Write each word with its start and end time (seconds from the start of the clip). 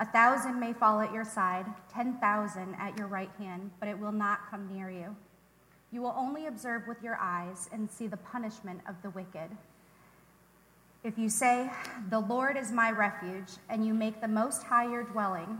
A 0.00 0.06
thousand 0.06 0.60
may 0.60 0.72
fall 0.72 1.00
at 1.00 1.12
your 1.12 1.24
side, 1.24 1.66
ten 1.92 2.18
thousand 2.18 2.76
at 2.78 2.96
your 2.96 3.08
right 3.08 3.30
hand, 3.36 3.72
but 3.80 3.88
it 3.88 3.98
will 3.98 4.12
not 4.12 4.48
come 4.48 4.72
near 4.72 4.88
you. 4.88 5.16
You 5.90 6.02
will 6.02 6.14
only 6.16 6.46
observe 6.46 6.86
with 6.86 7.02
your 7.02 7.18
eyes 7.20 7.68
and 7.72 7.90
see 7.90 8.06
the 8.06 8.16
punishment 8.16 8.80
of 8.88 8.94
the 9.02 9.10
wicked. 9.10 9.50
If 11.02 11.18
you 11.18 11.28
say, 11.28 11.70
The 12.10 12.20
Lord 12.20 12.56
is 12.56 12.70
my 12.70 12.92
refuge, 12.92 13.54
and 13.68 13.84
you 13.84 13.92
make 13.92 14.20
the 14.20 14.28
Most 14.28 14.62
High 14.62 14.88
your 14.88 15.02
dwelling, 15.02 15.58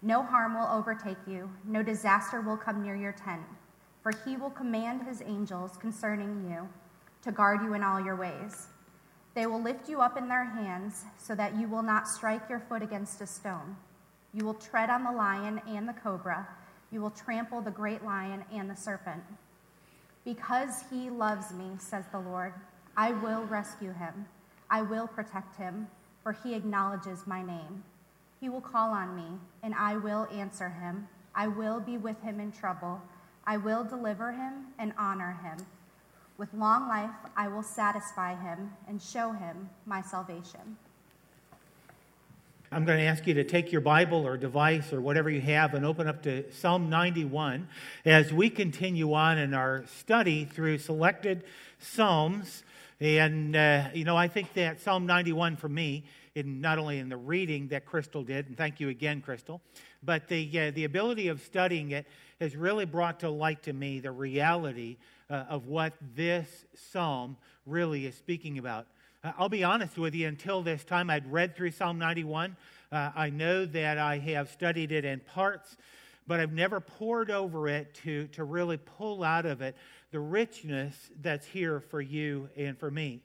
no 0.00 0.22
harm 0.22 0.54
will 0.54 0.68
overtake 0.68 1.18
you, 1.26 1.50
no 1.64 1.82
disaster 1.82 2.40
will 2.40 2.56
come 2.56 2.82
near 2.82 2.96
your 2.96 3.12
tent, 3.12 3.42
for 4.02 4.12
he 4.24 4.36
will 4.36 4.50
command 4.50 5.02
his 5.02 5.22
angels 5.22 5.76
concerning 5.76 6.48
you 6.50 6.68
to 7.22 7.32
guard 7.32 7.62
you 7.62 7.74
in 7.74 7.82
all 7.82 8.00
your 8.00 8.16
ways. 8.16 8.68
They 9.34 9.46
will 9.46 9.62
lift 9.62 9.88
you 9.88 10.00
up 10.00 10.16
in 10.16 10.28
their 10.28 10.44
hands 10.44 11.04
so 11.18 11.34
that 11.34 11.56
you 11.56 11.66
will 11.68 11.82
not 11.82 12.08
strike 12.08 12.48
your 12.48 12.60
foot 12.60 12.82
against 12.82 13.20
a 13.20 13.26
stone. 13.26 13.76
You 14.34 14.44
will 14.44 14.54
tread 14.54 14.90
on 14.90 15.04
the 15.04 15.12
lion 15.12 15.60
and 15.66 15.88
the 15.88 15.94
cobra. 15.94 16.46
You 16.90 17.00
will 17.00 17.10
trample 17.10 17.60
the 17.60 17.70
great 17.70 18.04
lion 18.04 18.44
and 18.52 18.68
the 18.68 18.76
serpent. 18.76 19.22
Because 20.24 20.84
he 20.90 21.10
loves 21.10 21.52
me, 21.52 21.70
says 21.78 22.04
the 22.12 22.20
Lord, 22.20 22.52
I 22.96 23.12
will 23.12 23.44
rescue 23.44 23.92
him. 23.92 24.26
I 24.70 24.82
will 24.82 25.06
protect 25.06 25.56
him, 25.56 25.88
for 26.22 26.32
he 26.32 26.54
acknowledges 26.54 27.26
my 27.26 27.42
name. 27.42 27.84
He 28.40 28.48
will 28.48 28.60
call 28.60 28.90
on 28.90 29.16
me, 29.16 29.38
and 29.62 29.74
I 29.74 29.96
will 29.96 30.28
answer 30.32 30.68
him. 30.68 31.08
I 31.34 31.48
will 31.48 31.80
be 31.80 31.96
with 31.96 32.20
him 32.22 32.38
in 32.38 32.52
trouble. 32.52 33.00
I 33.46 33.56
will 33.56 33.84
deliver 33.84 34.32
him 34.32 34.66
and 34.78 34.92
honor 34.98 35.38
him. 35.42 35.66
With 36.38 36.52
long 36.54 36.88
life, 36.88 37.10
I 37.36 37.48
will 37.48 37.62
satisfy 37.62 38.34
him 38.34 38.72
and 38.88 39.00
show 39.00 39.32
him 39.32 39.68
my 39.86 40.00
salvation. 40.00 40.76
I'm 42.70 42.86
going 42.86 42.98
to 42.98 43.04
ask 43.04 43.26
you 43.26 43.34
to 43.34 43.44
take 43.44 43.70
your 43.70 43.82
Bible 43.82 44.26
or 44.26 44.38
device 44.38 44.94
or 44.94 45.02
whatever 45.02 45.28
you 45.28 45.42
have 45.42 45.74
and 45.74 45.84
open 45.84 46.08
up 46.08 46.22
to 46.22 46.50
Psalm 46.50 46.88
91 46.88 47.68
as 48.06 48.32
we 48.32 48.48
continue 48.48 49.12
on 49.12 49.36
in 49.36 49.52
our 49.52 49.84
study 49.98 50.46
through 50.46 50.78
selected 50.78 51.44
Psalms. 51.78 52.64
And, 52.98 53.54
uh, 53.54 53.88
you 53.92 54.04
know, 54.04 54.16
I 54.16 54.28
think 54.28 54.54
that 54.54 54.80
Psalm 54.80 55.04
91 55.04 55.56
for 55.56 55.68
me, 55.68 56.04
in, 56.34 56.62
not 56.62 56.78
only 56.78 56.98
in 56.98 57.10
the 57.10 57.16
reading 57.16 57.68
that 57.68 57.84
Crystal 57.84 58.24
did, 58.24 58.46
and 58.46 58.56
thank 58.56 58.80
you 58.80 58.88
again, 58.88 59.20
Crystal, 59.20 59.60
but 60.02 60.28
the, 60.28 60.48
uh, 60.58 60.70
the 60.70 60.84
ability 60.84 61.28
of 61.28 61.42
studying 61.42 61.90
it 61.90 62.06
has 62.40 62.56
really 62.56 62.86
brought 62.86 63.20
to 63.20 63.28
light 63.28 63.62
to 63.64 63.74
me 63.74 64.00
the 64.00 64.10
reality 64.10 64.96
uh, 65.32 65.46
of 65.48 65.66
what 65.66 65.94
this 66.14 66.66
psalm 66.74 67.38
really 67.64 68.04
is 68.06 68.14
speaking 68.14 68.58
about. 68.58 68.86
Uh, 69.24 69.32
I'll 69.38 69.48
be 69.48 69.64
honest 69.64 69.96
with 69.96 70.14
you, 70.14 70.28
until 70.28 70.62
this 70.62 70.84
time, 70.84 71.08
I'd 71.08 71.32
read 71.32 71.56
through 71.56 71.70
Psalm 71.70 71.98
91. 71.98 72.54
Uh, 72.92 73.10
I 73.16 73.30
know 73.30 73.64
that 73.64 73.96
I 73.96 74.18
have 74.18 74.50
studied 74.50 74.92
it 74.92 75.06
in 75.06 75.20
parts, 75.20 75.76
but 76.26 76.38
I've 76.38 76.52
never 76.52 76.80
pored 76.80 77.30
over 77.30 77.66
it 77.66 77.94
to, 78.04 78.26
to 78.28 78.44
really 78.44 78.76
pull 78.76 79.24
out 79.24 79.46
of 79.46 79.62
it 79.62 79.74
the 80.10 80.20
richness 80.20 80.94
that's 81.22 81.46
here 81.46 81.80
for 81.80 82.02
you 82.02 82.50
and 82.54 82.78
for 82.78 82.90
me. 82.90 83.20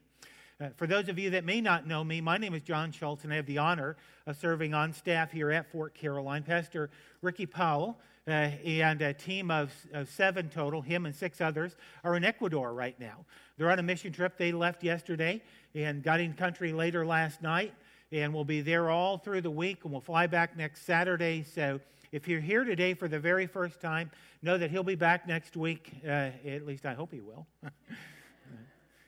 Uh, 0.62 0.70
for 0.78 0.88
those 0.88 1.10
of 1.10 1.20
you 1.20 1.31
that 1.31 1.44
may 1.44 1.60
not 1.60 1.86
know 1.86 2.04
me, 2.04 2.22
my 2.22 2.38
name 2.38 2.54
is 2.54 2.62
John 2.62 2.92
Schultz, 2.92 3.26
and 3.26 3.34
I 3.34 3.36
have 3.36 3.46
the 3.46 3.58
honor 3.58 3.98
of 4.26 4.38
serving 4.38 4.74
on 4.74 4.94
staff 4.94 5.31
here 5.31 5.52
at 5.52 5.70
Fort 5.72 5.94
Caroline. 5.94 6.44
Pastor 6.44 6.90
Ricky 7.22 7.46
Powell 7.46 8.00
uh, 8.28 8.32
and 8.66 9.02
a 9.02 9.14
team 9.14 9.50
of, 9.50 9.74
of 9.94 10.10
seven 10.10 10.50
total, 10.50 10.82
him 10.82 11.06
and 11.06 11.16
six 11.16 11.40
others, 11.40 11.76
are 12.04 12.16
in 12.16 12.26
Ecuador 12.26 12.74
right 12.74 13.00
now. 13.00 13.26
They're 13.58 13.72
on 13.72 13.80
a 13.80 13.84
mission 13.84 14.12
trip. 14.12 14.38
They 14.38 14.52
left 14.52 14.84
yesterday 14.84 15.42
and 15.74 16.04
got 16.04 16.20
in 16.20 16.34
country 16.34 16.74
later 16.74 17.06
last 17.06 17.42
night, 17.42 17.74
and 18.12 18.34
will 18.34 18.46
be 18.46 18.62
there 18.62 18.90
all 18.90 19.18
through 19.18 19.42
the 19.42 19.52
week, 19.52 19.84
and 19.84 19.92
we'll 19.92 20.02
fly 20.02 20.28
back 20.28 20.58
next 20.58 20.86
Saturday. 20.86 21.44
So 21.44 21.80
if 22.12 22.28
you're 22.28 22.42
here 22.42 22.64
today 22.64 22.94
for 22.94 23.08
the 23.08 23.20
very 23.20 23.48
first 23.48 23.80
time, 23.80 24.12
know 24.42 24.58
that 24.58 24.72
he'll 24.72 24.84
be 24.84 24.96
back 24.96 25.28
next 25.28 25.56
week. 25.56 25.92
Uh, 26.06 26.32
at 26.46 26.66
least 26.66 26.86
I 26.86 26.94
hope 26.94 27.12
he 27.14 27.22
will. 27.22 27.48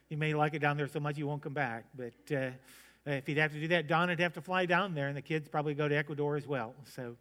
you 0.09 0.17
may 0.17 0.33
like 0.33 0.53
it 0.53 0.59
down 0.59 0.77
there 0.77 0.87
so 0.87 0.99
much 0.99 1.17
you 1.17 1.27
won't 1.27 1.41
come 1.41 1.53
back, 1.53 1.85
but. 1.95 2.35
Uh, 2.35 2.51
if 3.05 3.25
he'd 3.25 3.37
have 3.37 3.53
to 3.53 3.59
do 3.59 3.69
that, 3.69 3.87
Don 3.87 4.09
would 4.09 4.19
have 4.19 4.33
to 4.33 4.41
fly 4.41 4.67
down 4.67 4.93
there, 4.93 5.07
and 5.07 5.17
the 5.17 5.21
kids 5.21 5.47
probably 5.47 5.73
go 5.73 5.87
to 5.87 5.95
Ecuador 5.95 6.35
as 6.35 6.45
well. 6.45 6.75
So 6.93 7.15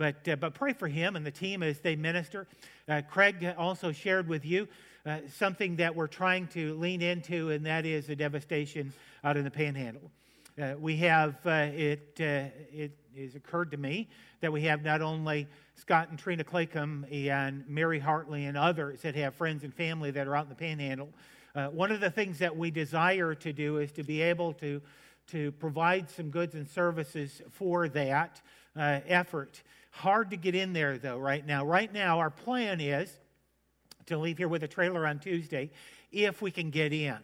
but, 0.00 0.26
uh, 0.26 0.36
but 0.36 0.54
pray 0.54 0.72
for 0.72 0.88
him 0.88 1.14
and 1.14 1.26
the 1.26 1.30
team 1.30 1.62
as 1.62 1.78
they 1.80 1.94
minister. 1.94 2.46
Uh, 2.88 3.02
Craig 3.08 3.46
also 3.58 3.92
shared 3.92 4.26
with 4.26 4.46
you 4.46 4.66
uh, 5.04 5.18
something 5.30 5.76
that 5.76 5.94
we're 5.94 6.06
trying 6.06 6.46
to 6.48 6.72
lean 6.76 7.02
into, 7.02 7.50
and 7.50 7.66
that 7.66 7.84
is 7.84 8.06
the 8.06 8.16
devastation 8.16 8.94
out 9.22 9.36
in 9.36 9.44
the 9.44 9.50
panhandle. 9.50 10.10
Uh, 10.58 10.72
we 10.78 10.96
have, 10.96 11.34
uh, 11.44 11.68
it, 11.74 12.16
uh, 12.18 12.48
it 12.72 12.92
has 13.14 13.34
occurred 13.34 13.70
to 13.72 13.76
me 13.76 14.08
that 14.40 14.50
we 14.50 14.62
have 14.62 14.82
not 14.82 15.02
only 15.02 15.46
Scott 15.74 16.08
and 16.08 16.18
Trina 16.18 16.44
Claycomb 16.44 17.04
and 17.12 17.68
Mary 17.68 17.98
Hartley 17.98 18.46
and 18.46 18.56
others 18.56 19.02
that 19.02 19.14
have 19.16 19.34
friends 19.34 19.64
and 19.64 19.74
family 19.74 20.10
that 20.12 20.26
are 20.26 20.34
out 20.34 20.44
in 20.44 20.48
the 20.48 20.54
panhandle. 20.54 21.10
one 21.72 21.92
of 21.92 22.00
the 22.00 22.10
things 22.10 22.38
that 22.38 22.56
we 22.56 22.70
desire 22.70 23.34
to 23.34 23.52
do 23.52 23.76
is 23.76 23.92
to 23.92 24.02
be 24.02 24.22
able 24.22 24.54
to, 24.54 24.80
to 25.30 25.52
provide 25.52 26.10
some 26.10 26.30
goods 26.30 26.54
and 26.54 26.68
services 26.68 27.42
for 27.50 27.88
that 27.88 28.40
effort. 28.76 29.62
Hard 29.90 30.30
to 30.30 30.36
get 30.36 30.54
in 30.54 30.72
there, 30.72 30.98
though, 30.98 31.18
right 31.18 31.44
now. 31.44 31.64
Right 31.64 31.92
now, 31.92 32.18
our 32.18 32.30
plan 32.30 32.80
is 32.80 33.12
to 34.06 34.18
leave 34.18 34.38
here 34.38 34.48
with 34.48 34.62
a 34.62 34.68
trailer 34.68 35.06
on 35.06 35.18
Tuesday 35.18 35.70
if 36.12 36.42
we 36.42 36.50
can 36.50 36.70
get 36.70 36.92
in. 36.92 37.18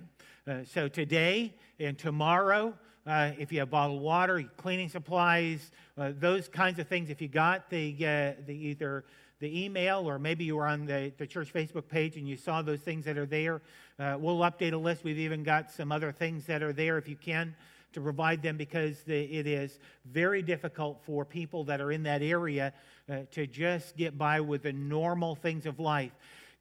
Uh, 0.46 0.62
so 0.64 0.86
today 0.88 1.54
and 1.80 1.98
tomorrow, 1.98 2.72
uh, 3.06 3.32
if 3.38 3.52
you 3.52 3.58
have 3.58 3.70
bottled 3.70 4.00
water, 4.00 4.44
cleaning 4.56 4.88
supplies, 4.88 5.70
uh, 5.98 6.12
those 6.18 6.48
kinds 6.48 6.78
of 6.78 6.86
things, 6.86 7.10
if 7.10 7.20
you 7.20 7.28
got 7.28 7.68
the, 7.70 7.92
uh, 8.00 8.32
the 8.46 8.52
either 8.52 9.04
the 9.40 9.64
email 9.64 10.08
or 10.08 10.18
maybe 10.18 10.44
you 10.44 10.56
were 10.56 10.66
on 10.66 10.86
the, 10.86 11.12
the 11.18 11.26
church 11.26 11.52
Facebook 11.52 11.88
page 11.88 12.16
and 12.16 12.28
you 12.28 12.36
saw 12.36 12.62
those 12.62 12.80
things 12.80 13.04
that 13.04 13.18
are 13.18 13.26
there, 13.26 13.60
uh, 13.98 14.16
we'll 14.18 14.38
update 14.38 14.72
a 14.72 14.76
list. 14.76 15.04
We've 15.04 15.18
even 15.18 15.42
got 15.42 15.70
some 15.70 15.92
other 15.92 16.12
things 16.12 16.46
that 16.46 16.62
are 16.62 16.72
there 16.72 16.98
if 16.98 17.08
you 17.08 17.16
can 17.16 17.54
to 17.96 18.00
provide 18.02 18.42
them 18.42 18.58
because 18.58 19.02
the, 19.04 19.24
it 19.24 19.46
is 19.46 19.78
very 20.04 20.42
difficult 20.42 21.00
for 21.06 21.24
people 21.24 21.64
that 21.64 21.80
are 21.80 21.90
in 21.90 22.02
that 22.02 22.20
area 22.20 22.74
uh, 23.10 23.20
to 23.30 23.46
just 23.46 23.96
get 23.96 24.18
by 24.18 24.38
with 24.38 24.62
the 24.64 24.72
normal 24.72 25.34
things 25.34 25.64
of 25.64 25.80
life. 25.80 26.12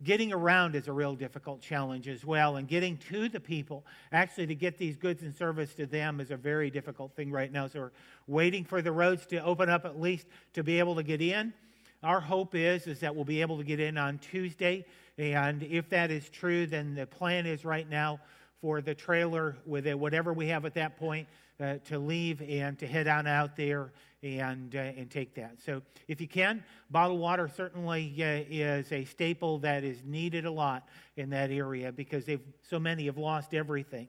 Getting 0.01 0.31
around 0.31 0.75
is 0.75 0.88
a 0.88 0.94
real 0.94 1.13
difficult 1.13 1.62
challenge 1.62 2.07
as 2.07 2.24
well, 2.24 2.56
and 2.56 2.69
getting 2.69 2.97
to 3.09 3.28
the 3.28 3.40
people, 3.41 3.85
actually 4.13 4.47
to 4.47 4.56
get 4.56 4.78
these 4.78 4.95
goods 4.95 5.24
and 5.24 5.35
service 5.35 5.74
to 5.74 5.85
them, 5.85 6.22
is 6.22 6.31
a 6.31 6.38
very 6.38 6.69
difficult 6.69 7.13
thing 7.18 7.31
right 7.31 7.51
now. 7.51 7.68
So 7.68 7.79
we're 7.79 7.91
waiting 8.28 8.63
for 8.63 8.81
the 8.81 8.94
roads 8.94 9.25
to 9.28 9.44
open 9.44 9.69
up 9.69 9.84
at 9.84 10.00
least 10.00 10.28
to 10.53 10.63
be 10.63 10.79
able 10.79 10.95
to 10.95 11.03
get 11.03 11.22
in. 11.22 11.53
Our 12.01 12.22
hope 12.22 12.56
is 12.56 12.88
is 12.88 13.01
that 13.01 13.13
we'll 13.13 13.25
be 13.25 13.41
able 13.41 13.57
to 13.57 13.63
get 13.66 13.81
in 13.81 13.97
on 13.97 14.19
Tuesday, 14.19 14.85
and 15.18 15.63
if 15.63 15.90
that 15.90 16.12
is 16.12 16.29
true, 16.29 16.66
then 16.66 16.95
the 16.95 17.06
plan 17.06 17.45
is 17.45 17.66
right 17.66 17.90
now 17.90 18.22
for 18.66 18.81
the 18.81 18.96
trailer 18.96 19.56
with 19.68 19.86
it, 19.86 19.94
whatever 19.94 20.34
we 20.34 20.48
have 20.48 20.66
at 20.66 20.74
that 20.74 20.98
point 20.98 21.28
uh, 21.59 21.76
to 21.86 22.00
leave 22.00 22.42
and 22.42 22.80
to 22.80 22.88
head 22.88 23.07
on 23.07 23.28
out 23.28 23.56
there 23.56 23.92
and, 24.24 24.75
uh, 24.75 24.80
and 24.80 25.12
take 25.12 25.36
that. 25.36 25.62
So 25.63 25.84
if 26.07 26.19
you 26.19 26.28
can, 26.28 26.63
bottled 26.89 27.19
water 27.19 27.48
certainly 27.48 28.12
uh, 28.18 28.44
is 28.50 28.92
a 28.92 29.06
staple 29.06 29.60
that 29.60 29.84
is 29.84 30.01
needed 30.04 30.45
a 30.45 30.51
lot 30.51 30.89
in 31.16 31.30
that 31.30 31.51
area 31.51 31.92
because 31.92 32.25
they've, 32.25 32.42
so 32.68 32.80
many 32.80 33.06
have 33.06 33.19
lost 33.19 33.54
everything. 33.54 34.07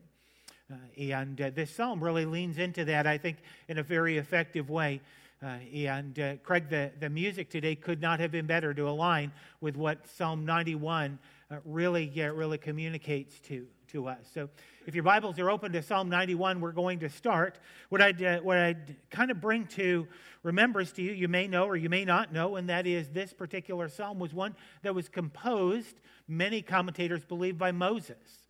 Uh, 0.73 0.77
and 0.97 1.39
uh, 1.39 1.51
this 1.55 1.71
psalm 1.71 2.03
really 2.03 2.25
leans 2.25 2.57
into 2.57 2.87
that, 2.87 3.07
I 3.07 3.19
think, 3.19 3.37
in 3.69 3.77
a 3.77 3.83
very 3.83 4.17
effective 4.17 4.71
way. 4.71 5.03
Uh, 5.43 5.59
and 5.75 6.39
Craig, 6.43 6.71
the, 6.71 6.91
the 6.99 7.11
music 7.11 7.51
today 7.51 7.75
could 7.75 8.01
not 8.01 8.21
have 8.21 8.33
been 8.33 8.47
better 8.47 8.73
to 8.73 8.89
align 8.89 9.33
with 9.61 9.77
what 9.77 10.09
Psalm 10.09 10.47
91 10.47 11.19
uh, 11.51 11.57
really, 11.67 12.11
really 12.35 12.57
communicates 12.57 13.39
to 13.41 13.67
to 13.89 14.09
us. 14.09 14.19
So 14.33 14.49
if 14.87 14.95
your 14.95 15.05
Bibles 15.05 15.39
are 15.39 15.51
open 15.51 15.73
to 15.73 15.83
Psalm 15.83 16.09
91, 16.09 16.61
we're 16.61 16.73
going 16.73 17.01
to 17.01 17.09
start. 17.09 17.59
What 17.89 18.03
I'd, 18.03 18.23
uh, 18.23 18.41
what 18.41 18.59
I'd 18.59 18.97
kind 19.11 19.31
of 19.31 19.41
bring 19.41 19.67
to 19.69 20.07
remembrance 20.43 20.93
to 20.93 21.03
you, 21.03 21.13
you 21.13 21.29
may 21.29 21.47
know 21.47 21.65
or 21.65 21.77
you 21.77 21.89
may 21.89 22.05
not 22.05 22.33
know, 22.33 22.57
and 22.57 22.69
that 22.69 22.87
is 22.87 23.11
this 23.11 23.33
particular 23.33 23.89
psalm 23.89 24.19
was 24.19 24.33
one 24.33 24.55
that 24.83 24.95
was 24.95 25.09
composed, 25.09 26.01
many 26.29 26.63
commentators 26.63 27.25
believe, 27.25 27.59
by 27.59 27.73
Moses. 27.73 28.43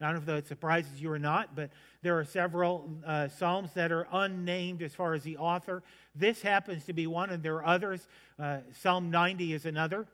Now, 0.00 0.10
I 0.10 0.12
don't 0.12 0.26
know 0.26 0.34
if 0.34 0.44
that 0.44 0.48
surprises 0.48 1.00
you 1.00 1.10
or 1.10 1.18
not, 1.18 1.56
but 1.56 1.70
there 2.02 2.18
are 2.18 2.24
several 2.24 2.90
uh, 3.06 3.28
psalms 3.28 3.72
that 3.74 3.90
are 3.90 4.06
unnamed 4.12 4.82
as 4.82 4.94
far 4.94 5.14
as 5.14 5.22
the 5.22 5.38
author. 5.38 5.82
This 6.14 6.42
happens 6.42 6.84
to 6.84 6.92
be 6.92 7.06
one, 7.06 7.30
and 7.30 7.42
there 7.42 7.56
are 7.56 7.66
others. 7.66 8.06
Uh, 8.38 8.58
psalm 8.80 9.10
90 9.10 9.54
is 9.54 9.64
another. 9.66 10.06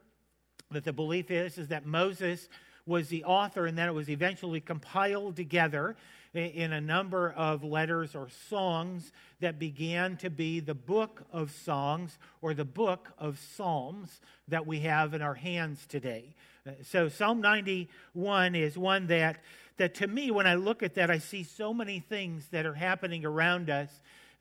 that 0.70 0.84
the 0.84 0.92
belief 0.92 1.30
is 1.30 1.58
is 1.58 1.68
that 1.68 1.84
Moses 1.84 2.48
was 2.86 3.08
the 3.08 3.24
author 3.24 3.66
and 3.66 3.76
then 3.76 3.88
it 3.88 3.94
was 3.94 4.08
eventually 4.08 4.60
compiled 4.60 5.36
together 5.36 5.96
in 6.34 6.72
a 6.72 6.80
number 6.80 7.30
of 7.30 7.62
letters 7.62 8.14
or 8.14 8.28
songs 8.48 9.12
that 9.40 9.58
began 9.58 10.16
to 10.16 10.30
be 10.30 10.60
the 10.60 10.74
book 10.74 11.22
of 11.30 11.50
songs 11.50 12.18
or 12.40 12.54
the 12.54 12.64
book 12.64 13.10
of 13.18 13.38
psalms 13.38 14.20
that 14.48 14.66
we 14.66 14.80
have 14.80 15.12
in 15.12 15.20
our 15.20 15.34
hands 15.34 15.84
today. 15.86 16.34
Uh, 16.66 16.70
so 16.82 17.08
Psalm 17.08 17.40
91 17.40 18.54
is 18.54 18.78
one 18.78 19.08
that 19.08 19.40
that 19.78 19.94
to 19.96 20.06
me 20.06 20.30
when 20.30 20.46
I 20.46 20.54
look 20.54 20.82
at 20.82 20.94
that 20.94 21.10
I 21.10 21.18
see 21.18 21.42
so 21.42 21.74
many 21.74 21.98
things 21.98 22.46
that 22.48 22.66
are 22.66 22.74
happening 22.74 23.24
around 23.24 23.68
us 23.68 23.90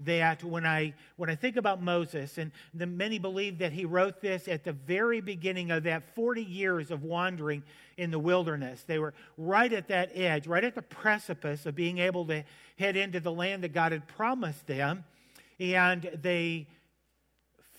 that 0.06 0.44
when 0.44 0.65
I 0.65 0.94
when 1.18 1.30
I 1.30 1.36
think 1.36 1.56
about 1.57 1.81
Moses, 1.81 2.38
and 2.38 2.51
the, 2.74 2.86
many 2.86 3.19
believe 3.19 3.59
that 3.59 3.71
he 3.71 3.86
wrote 3.86 4.21
this 4.21 4.48
at 4.48 4.63
the 4.63 4.74
very 4.74 5.21
beginning 5.21 5.71
of 5.71 5.83
that 5.83 6.15
40 6.15 6.44
years 6.44 6.92
of 6.92 7.03
wandering 7.03 7.63
in 7.98 8.12
the 8.12 8.19
wilderness. 8.19 8.83
They 8.86 9.00
were 9.00 9.13
right 9.38 9.71
at 9.71 9.88
that 9.89 10.12
edge, 10.15 10.48
right 10.48 10.63
at 10.63 10.75
the 10.75 10.81
precipice 10.81 11.65
of 11.65 11.75
being 11.75 12.00
able 12.00 12.25
to 12.27 12.44
head 12.77 12.95
into 12.95 13.19
the 13.19 13.31
land 13.31 13.63
that 13.63 13.74
God 13.74 13.92
had 13.92 14.07
promised 14.07 14.68
them, 14.68 15.03
and 15.59 16.09
they 16.21 16.68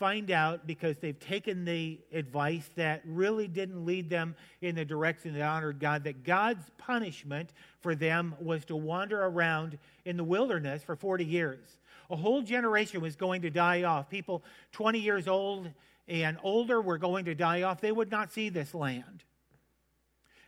find 0.02 0.32
out 0.32 0.66
because 0.66 0.98
they've 0.98 1.20
taken 1.20 1.64
the 1.64 1.96
advice 2.12 2.68
that 2.74 3.00
really 3.06 3.46
didn't 3.46 3.86
lead 3.86 4.10
them 4.10 4.34
in 4.60 4.74
the 4.74 4.84
direction 4.84 5.32
that 5.32 5.42
honored 5.42 5.78
God, 5.78 6.02
that 6.02 6.24
God's 6.24 6.64
punishment 6.76 7.50
for 7.80 7.94
them 7.94 8.34
was 8.40 8.64
to 8.64 8.74
wander 8.74 9.24
around 9.24 9.78
in 10.04 10.16
the 10.16 10.24
wilderness 10.24 10.82
for 10.82 10.96
40 10.96 11.24
years. 11.24 11.78
A 12.10 12.16
whole 12.16 12.42
generation 12.42 13.00
was 13.00 13.16
going 13.16 13.42
to 13.42 13.50
die 13.50 13.82
off. 13.82 14.10
People 14.10 14.42
20 14.72 14.98
years 14.98 15.28
old 15.28 15.70
and 16.08 16.36
older 16.42 16.80
were 16.80 16.98
going 16.98 17.24
to 17.26 17.34
die 17.34 17.62
off. 17.62 17.80
They 17.80 17.92
would 17.92 18.10
not 18.10 18.32
see 18.32 18.48
this 18.48 18.74
land. 18.74 19.24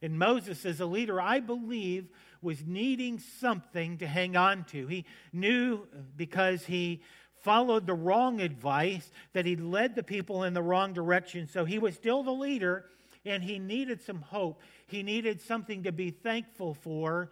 And 0.02 0.18
Moses, 0.18 0.66
as 0.66 0.80
a 0.80 0.86
leader, 0.86 1.20
I 1.20 1.40
believe, 1.40 2.08
was 2.42 2.66
needing 2.66 3.18
something 3.18 3.96
to 3.98 4.06
hang 4.06 4.36
on 4.36 4.64
to. 4.64 4.86
He 4.86 5.06
knew 5.32 5.86
because 6.16 6.66
he 6.66 7.00
followed 7.42 7.86
the 7.86 7.94
wrong 7.94 8.40
advice 8.40 9.10
that 9.32 9.46
he 9.46 9.56
led 9.56 9.94
the 9.94 10.02
people 10.02 10.44
in 10.44 10.54
the 10.54 10.62
wrong 10.62 10.92
direction. 10.92 11.46
So 11.46 11.64
he 11.64 11.78
was 11.78 11.94
still 11.94 12.22
the 12.22 12.32
leader 12.32 12.86
and 13.24 13.42
he 13.42 13.58
needed 13.58 14.02
some 14.02 14.20
hope. 14.20 14.60
He 14.86 15.02
needed 15.02 15.40
something 15.40 15.84
to 15.84 15.92
be 15.92 16.10
thankful 16.10 16.74
for 16.74 17.30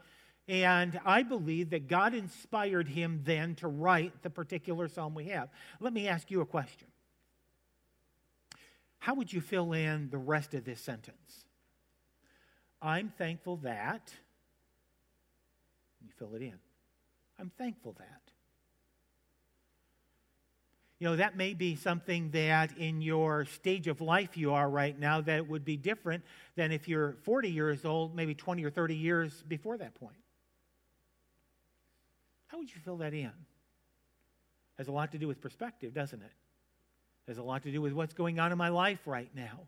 and 0.49 1.01
I 1.05 1.23
believe 1.23 1.71
that 1.71 1.89
God 1.89 2.15
inspired 2.15 2.89
him 2.89 3.21
then 3.25 3.55
to 3.57 3.69
write 3.69 4.23
the 4.23 4.31
particular 4.31 4.89
psalm 4.89 5.15
we 5.15 5.27
have. 5.27 5.49
Let 5.81 5.93
me 5.93 6.09
ask 6.09 6.31
you 6.31 6.41
a 6.41 6.47
question. 6.47 6.89
How 8.99 9.15
would 9.15 9.33
you 9.33 9.41
fill 9.41 9.73
in 9.73 10.11
the 10.11 10.19
rest 10.19 10.55
of 10.55 10.65
this 10.65 10.81
sentence? 10.81 11.45
I'm 12.81 13.13
thankful 13.17 13.57
that. 13.59 14.13
You 16.01 16.11
fill 16.19 16.35
it 16.35 16.43
in. 16.43 16.59
I'm 17.39 17.51
thankful 17.57 17.95
that. 17.99 18.21
You 20.99 21.09
know, 21.09 21.17
that 21.17 21.37
may 21.37 21.53
be 21.53 21.75
something 21.75 22.31
that 22.31 22.79
in 22.79 23.03
your 23.03 23.45
stage 23.47 23.89
of 23.89 24.01
life 24.01 24.37
you 24.37 24.53
are 24.53 24.71
right 24.71 24.97
now 24.97 25.21
that 25.23 25.49
would 25.49 25.65
be 25.65 25.77
different 25.77 26.23
than 26.55 26.71
if 26.71 26.87
you're 26.87 27.17
40 27.23 27.51
years 27.51 27.85
old, 27.85 28.15
maybe 28.15 28.37
20 28.37 28.65
or 28.65 28.71
30 28.71 28.95
years 28.95 29.43
before 29.49 29.79
that 29.79 29.97
point. 29.97 30.22
How 32.53 32.59
would 32.59 32.73
you 32.73 32.81
fill 32.85 32.99
that 32.99 33.15
in? 33.15 33.33
Has 34.77 34.87
a 34.87 34.93
lot 34.93 35.13
to 35.13 35.19
do 35.19 35.27
with 35.27 35.41
perspective, 35.41 35.95
doesn't 35.95 36.21
it? 36.21 36.33
Has 37.27 37.39
a 37.39 37.43
lot 37.43 37.63
to 37.63 37.73
do 37.73 37.81
with 37.81 37.95
what's 37.95 38.13
going 38.13 38.39
on 38.39 38.53
in 38.53 38.59
my 38.59 38.69
life 38.69 39.01
right 39.07 39.31
now. 39.35 39.61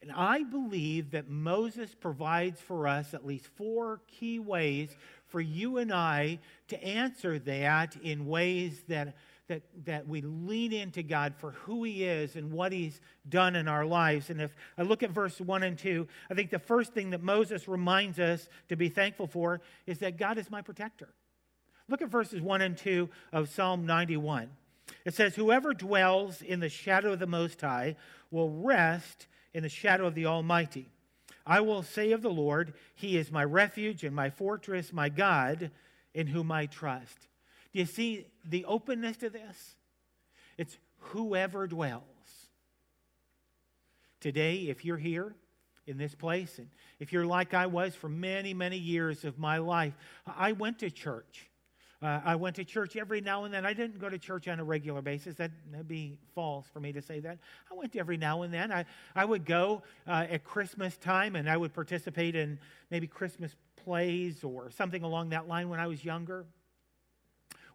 And 0.00 0.10
I 0.10 0.44
believe 0.44 1.10
that 1.10 1.28
Moses 1.28 1.94
provides 1.94 2.58
for 2.58 2.88
us 2.88 3.12
at 3.12 3.26
least 3.26 3.46
four 3.56 4.00
key 4.06 4.38
ways 4.38 4.96
for 5.26 5.42
you 5.42 5.76
and 5.76 5.92
I 5.92 6.38
to 6.68 6.82
answer 6.82 7.38
that 7.40 7.96
in 7.96 8.26
ways 8.26 8.82
that, 8.88 9.14
that, 9.48 9.62
that 9.84 10.08
we 10.08 10.22
lean 10.22 10.72
into 10.72 11.02
God 11.02 11.34
for 11.36 11.50
who 11.50 11.84
He 11.84 12.04
is 12.04 12.34
and 12.34 12.50
what 12.50 12.72
He's 12.72 12.98
done 13.28 13.56
in 13.56 13.68
our 13.68 13.84
lives. 13.84 14.30
And 14.30 14.40
if 14.40 14.56
I 14.78 14.82
look 14.82 15.02
at 15.02 15.10
verse 15.10 15.38
1 15.38 15.62
and 15.62 15.78
2, 15.78 16.08
I 16.30 16.34
think 16.34 16.50
the 16.50 16.58
first 16.58 16.94
thing 16.94 17.10
that 17.10 17.22
Moses 17.22 17.68
reminds 17.68 18.18
us 18.18 18.48
to 18.70 18.76
be 18.76 18.88
thankful 18.88 19.26
for 19.26 19.60
is 19.86 19.98
that 19.98 20.16
God 20.16 20.38
is 20.38 20.50
my 20.50 20.62
protector. 20.62 21.10
Look 21.88 22.02
at 22.02 22.08
verses 22.08 22.40
1 22.40 22.62
and 22.62 22.76
2 22.76 23.08
of 23.32 23.48
Psalm 23.48 23.84
91. 23.86 24.48
It 25.04 25.14
says, 25.14 25.34
Whoever 25.34 25.74
dwells 25.74 26.40
in 26.40 26.60
the 26.60 26.68
shadow 26.68 27.12
of 27.12 27.18
the 27.18 27.26
Most 27.26 27.60
High 27.60 27.96
will 28.30 28.50
rest 28.50 29.26
in 29.52 29.62
the 29.62 29.68
shadow 29.68 30.06
of 30.06 30.14
the 30.14 30.26
Almighty. 30.26 30.88
I 31.46 31.60
will 31.60 31.82
say 31.82 32.12
of 32.12 32.22
the 32.22 32.30
Lord, 32.30 32.74
He 32.94 33.18
is 33.18 33.30
my 33.30 33.44
refuge 33.44 34.02
and 34.02 34.16
my 34.16 34.30
fortress, 34.30 34.92
my 34.92 35.10
God, 35.10 35.70
in 36.14 36.26
whom 36.26 36.50
I 36.50 36.66
trust. 36.66 37.28
Do 37.72 37.80
you 37.80 37.86
see 37.86 38.26
the 38.44 38.64
openness 38.64 39.18
to 39.18 39.28
this? 39.28 39.74
It's 40.56 40.78
whoever 40.98 41.66
dwells. 41.66 42.02
Today, 44.20 44.68
if 44.68 44.86
you're 44.86 44.96
here 44.96 45.34
in 45.86 45.98
this 45.98 46.14
place, 46.14 46.58
and 46.58 46.68
if 46.98 47.12
you're 47.12 47.26
like 47.26 47.52
I 47.52 47.66
was 47.66 47.94
for 47.94 48.08
many, 48.08 48.54
many 48.54 48.78
years 48.78 49.24
of 49.24 49.38
my 49.38 49.58
life, 49.58 49.92
I 50.26 50.52
went 50.52 50.78
to 50.78 50.90
church. 50.90 51.50
Uh, 52.02 52.20
I 52.24 52.36
went 52.36 52.56
to 52.56 52.64
church 52.64 52.96
every 52.96 53.20
now 53.20 53.44
and 53.44 53.54
then. 53.54 53.64
I 53.64 53.72
didn't 53.72 53.98
go 53.98 54.08
to 54.08 54.18
church 54.18 54.48
on 54.48 54.60
a 54.60 54.64
regular 54.64 55.00
basis. 55.00 55.36
That, 55.36 55.50
would 55.74 55.88
be 55.88 56.18
false 56.34 56.66
for 56.72 56.80
me 56.80 56.92
to 56.92 57.02
say 57.02 57.20
that. 57.20 57.38
I 57.70 57.74
went 57.74 57.96
every 57.96 58.16
now 58.16 58.42
and 58.42 58.52
then. 58.52 58.72
I, 58.72 58.84
I 59.14 59.24
would 59.24 59.44
go 59.44 59.82
uh, 60.06 60.26
at 60.28 60.44
Christmas 60.44 60.96
time 60.96 61.36
and 61.36 61.48
I 61.48 61.56
would 61.56 61.72
participate 61.72 62.36
in 62.36 62.58
maybe 62.90 63.06
Christmas 63.06 63.54
plays 63.84 64.44
or 64.44 64.70
something 64.70 65.02
along 65.02 65.30
that 65.30 65.48
line 65.48 65.68
when 65.68 65.80
I 65.80 65.86
was 65.86 66.04
younger. 66.04 66.44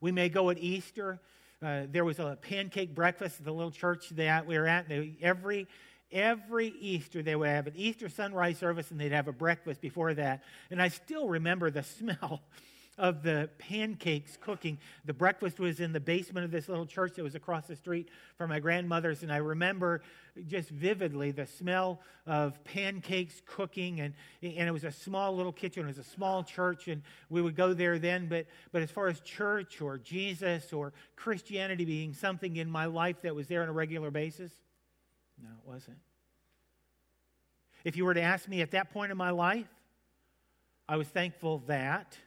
We 0.02 0.12
may 0.12 0.30
go 0.30 0.50
at 0.50 0.58
Easter. 0.58 1.20
Uh, 1.62 1.84
there 1.92 2.06
was 2.06 2.20
a 2.20 2.38
pancake 2.42 2.96
breakfast 2.96 3.40
at 3.40 3.46
the 3.46 3.52
little 3.52 3.72
church 3.72 4.10
that 4.12 4.46
we 4.46 4.58
were 4.58 4.68
at. 4.68 4.88
They, 4.88 5.16
every 5.22 5.68
every 6.12 6.70
Easter 6.80 7.22
they 7.22 7.36
would 7.36 7.50
have 7.50 7.68
an 7.68 7.74
Easter 7.76 8.10
sunrise 8.10 8.58
service 8.58 8.90
and 8.90 9.00
they'd 9.00 9.12
have 9.12 9.28
a 9.28 9.34
breakfast 9.34 9.82
before 9.82 10.14
that. 10.16 10.44
And 10.72 10.82
I 10.82 10.88
still 10.88 11.28
remember 11.28 11.70
the 11.70 11.84
smell 12.00 12.42
of 13.00 13.24
the 13.24 13.50
pancakes 13.58 14.38
cooking. 14.40 14.78
The 15.06 15.14
breakfast 15.14 15.60
was 15.60 15.80
in 15.80 15.94
the 15.94 16.00
basement 16.00 16.44
of 16.44 16.52
this 16.52 16.68
little 16.68 16.86
church 16.86 17.16
that 17.16 17.24
was 17.24 17.34
across 17.34 17.66
the 17.66 17.76
street 17.76 18.10
from 18.38 18.50
my 18.50 18.60
grandmother's, 18.60 19.24
and 19.24 19.32
I 19.32 19.38
remember 19.38 20.02
just 20.48 20.70
vividly 20.70 21.32
the 21.32 21.46
smell 21.46 22.02
of 22.28 22.62
pancakes 22.66 23.42
cooking, 23.46 24.02
and, 24.02 24.14
and 24.44 24.68
it 24.68 24.72
was 24.72 24.84
a 24.84 24.92
small 24.92 25.36
little 25.36 25.52
kitchen. 25.52 25.84
It 25.84 25.88
was 25.88 25.98
a 25.98 26.04
small 26.04 26.44
church, 26.44 26.90
and 26.90 27.02
we 27.30 27.42
would 27.42 27.56
go 27.56 27.74
there 27.74 27.98
then. 27.98 28.28
But, 28.28 28.46
but 28.72 28.82
as 28.82 28.92
far 28.92 29.08
as 29.08 29.20
church 29.22 29.82
or 29.82 29.98
Jesus 29.98 30.74
or 30.74 30.94
Christianity 31.16 31.86
being 31.86 32.14
something 32.14 32.58
in 32.58 32.70
my 32.70 32.86
life 32.86 33.22
that 33.24 33.34
was 33.34 33.48
there 33.48 33.64
on 33.64 33.70
a 33.70 33.74
regular 33.74 34.12
basis, 34.12 34.52
no, 35.42 35.50
it 35.50 35.68
wasn't. 35.68 35.98
If 37.86 37.96
you 37.96 38.04
were 38.04 38.14
to 38.14 38.22
ask 38.22 38.48
me 38.48 38.62
at 38.62 38.72
that 38.72 38.92
point 38.92 39.12
in 39.12 39.18
my 39.18 39.30
life, 39.30 39.68
I 40.88 40.98
was 40.98 41.08
thankful 41.08 41.60
that 41.68 42.18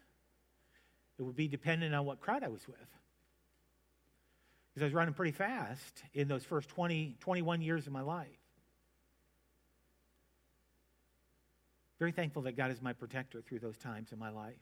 it 1.23 1.26
would 1.26 1.37
be 1.37 1.49
dependent 1.49 1.95
on 1.95 2.05
what 2.05 2.21
crowd 2.21 2.43
I 2.43 2.49
was 2.49 2.67
with. 2.67 2.76
Because 4.75 4.83
I 4.83 4.87
was 4.87 4.95
running 4.95 5.14
pretty 5.14 5.33
fast 5.33 6.02
in 6.14 6.29
those 6.29 6.45
first 6.45 6.69
20, 6.71 7.17
21 7.21 7.62
years 7.62 7.87
of 7.87 7.93
my 7.93 8.00
life. 8.00 8.29
Very 11.99 12.12
thankful 12.12 12.43
that 12.43 12.57
God 12.57 12.71
is 12.71 12.83
my 12.83 12.93
protector 12.93 13.41
through 13.43 13.61
those 13.61 13.79
times 13.79 14.12
in 14.12 14.19
my 14.19 14.31
life. 14.31 14.57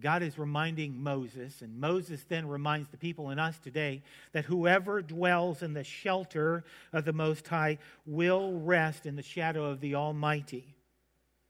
God 0.00 0.22
is 0.22 0.38
reminding 0.38 1.02
Moses, 1.02 1.62
and 1.62 1.80
Moses 1.80 2.22
then 2.28 2.46
reminds 2.46 2.88
the 2.88 2.98
people 2.98 3.30
and 3.30 3.40
us 3.40 3.58
today 3.58 4.02
that 4.32 4.44
whoever 4.44 5.00
dwells 5.00 5.62
in 5.62 5.72
the 5.72 5.84
shelter 5.84 6.64
of 6.92 7.06
the 7.06 7.12
Most 7.12 7.48
High 7.48 7.78
will 8.04 8.52
rest 8.52 9.06
in 9.06 9.16
the 9.16 9.22
shadow 9.22 9.64
of 9.64 9.80
the 9.80 9.94
Almighty. 9.94 10.74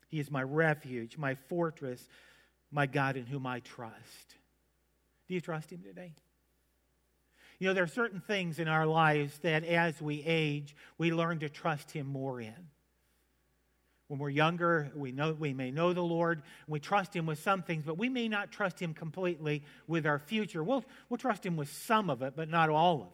He 0.09 0.21
is 0.21 0.30
my 0.30 0.42
refuge, 0.42 1.18
my 1.18 1.35
fortress, 1.35 2.09
my 2.71 2.87
God 2.87 3.17
in 3.17 3.27
whom 3.27 3.47
I 3.47 3.61
trust. 3.61 4.35
Do 5.27 5.35
you 5.35 5.41
trust 5.41 5.71
Him 5.71 5.83
today? 5.83 6.13
You 7.59 7.69
know, 7.69 7.75
there 7.75 7.85
are 7.85 7.89
certain 7.89 8.21
things 8.21 8.59
in 8.59 8.69
our 8.69 8.87
lives 8.87 9.39
that 9.39 9.65
as 9.65 10.01
we 10.01 10.23
age, 10.25 10.77
we 10.97 11.13
learn 11.13 11.41
to 11.41 11.49
trust 11.49 11.91
Him 11.91 12.07
more 12.07 12.41
in. 12.41 12.69
When 14.07 14.19
we're 14.19 14.31
younger, 14.31 14.91
we, 14.95 15.13
know, 15.13 15.33
we 15.33 15.53
may 15.53 15.71
know 15.71 15.93
the 15.93 16.03
Lord, 16.03 16.43
we 16.67 16.81
trust 16.81 17.15
Him 17.15 17.27
with 17.27 17.41
some 17.41 17.63
things, 17.63 17.85
but 17.85 17.99
we 17.99 18.09
may 18.09 18.29
not 18.29 18.51
trust 18.51 18.81
Him 18.81 18.95
completely 18.95 19.63
with 19.87 20.07
our 20.07 20.19
future. 20.19 20.63
We'll, 20.63 20.85
we'll 21.09 21.19
trust 21.19 21.45
Him 21.45 21.57
with 21.57 21.71
some 21.71 22.09
of 22.09 22.23
it, 22.23 22.35
but 22.37 22.49
not 22.49 22.71
all 22.71 23.13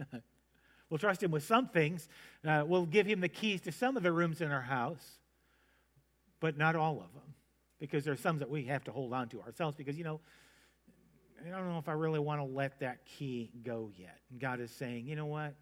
of 0.00 0.06
it. 0.14 0.22
we'll 0.90 0.98
trust 0.98 1.22
Him 1.22 1.30
with 1.30 1.44
some 1.44 1.68
things. 1.68 2.08
Uh, 2.46 2.62
we'll 2.66 2.86
give 2.86 3.06
Him 3.06 3.20
the 3.20 3.28
keys 3.28 3.62
to 3.62 3.72
some 3.72 3.96
of 3.96 4.02
the 4.02 4.12
rooms 4.12 4.40
in 4.40 4.52
our 4.52 4.60
house, 4.60 5.18
but 6.38 6.56
not 6.56 6.76
all 6.76 7.00
of 7.00 7.12
them 7.14 7.35
because 7.78 8.04
there's 8.04 8.20
some 8.20 8.38
that 8.38 8.50
we 8.50 8.64
have 8.64 8.84
to 8.84 8.92
hold 8.92 9.12
on 9.12 9.28
to 9.28 9.40
ourselves 9.40 9.76
because, 9.76 9.96
you 9.96 10.04
know, 10.04 10.20
I 11.44 11.50
don't 11.50 11.68
know 11.68 11.78
if 11.78 11.88
I 11.88 11.92
really 11.92 12.18
want 12.18 12.40
to 12.40 12.44
let 12.44 12.80
that 12.80 13.04
key 13.04 13.50
go 13.62 13.90
yet. 13.96 14.18
And 14.30 14.40
God 14.40 14.60
is 14.60 14.70
saying, 14.70 15.06
you 15.06 15.16
know 15.16 15.26
what? 15.26 15.54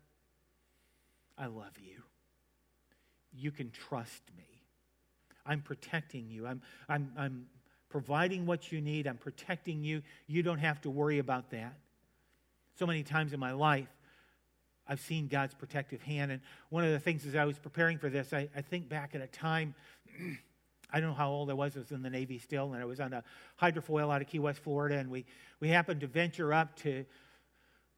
I 1.37 1.47
love 1.47 1.73
you. 1.83 2.03
you 3.37 3.51
can 3.51 3.71
trust 3.71 4.23
me. 4.37 4.45
I'm 5.45 5.61
protecting 5.61 6.31
you. 6.31 6.47
I'm, 6.47 6.63
I'm, 6.89 7.13
I'm 7.19 7.47
providing 7.91 8.47
what 8.47 8.73
you 8.73 8.81
need. 8.81 9.07
I'm 9.07 9.19
protecting 9.19 9.83
you. 9.83 10.03
You 10.27 10.43
don't 10.43 10.59
have 10.59 10.81
to 10.83 10.91
worry 10.91 11.19
about 11.19 11.51
that. 11.51 11.75
So 12.79 12.87
many 12.87 13.03
times 13.03 13.33
in 13.33 13.41
my 13.41 13.53
life, 13.53 13.89
I've 14.89 15.01
seen 15.01 15.29
God's 15.29 15.55
protective 15.55 16.03
hand. 16.03 16.31
And 16.33 16.41
one 16.71 16.85
of 16.85 16.93
the 16.93 16.99
things 16.99 17.27
as 17.27 17.35
I 17.35 17.45
was 17.45 17.59
preparing 17.59 17.99
for 17.99 18.09
this, 18.09 18.33
I, 18.33 18.49
I 18.55 18.63
think 18.63 18.89
back 18.89 19.15
at 19.15 19.21
a 19.21 19.27
time, 19.27 19.75
I 20.95 21.01
don't 21.01 21.09
know 21.09 21.17
how 21.17 21.31
old 21.31 21.51
I 21.51 21.55
was, 21.55 21.75
I 21.77 21.81
was 21.81 21.91
in 21.91 22.03
the 22.03 22.11
Navy 22.11 22.39
still, 22.39 22.73
and 22.73 22.81
I 22.81 22.85
was 22.85 23.01
on 23.01 23.13
a 23.13 23.25
hydrofoil 23.61 24.15
out 24.15 24.23
of 24.23 24.29
Key 24.29 24.39
West, 24.39 24.61
Florida, 24.61 24.97
and 24.97 25.11
we, 25.11 25.25
we 25.59 25.69
happened 25.69 26.01
to 26.03 26.07
venture 26.07 26.55
up 26.55 26.77
to 26.83 27.05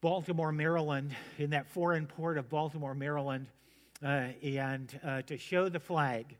Baltimore, 0.01 0.51
Maryland, 0.51 1.15
in 1.37 1.51
that 1.51 1.69
foreign 1.69 2.07
port 2.07 2.39
of 2.39 2.49
Baltimore, 2.49 2.95
Maryland, 2.95 3.49
uh, 4.03 4.29
and 4.43 4.99
uh, 5.05 5.21
to 5.23 5.37
show 5.37 5.69
the 5.69 5.79
flag 5.79 6.39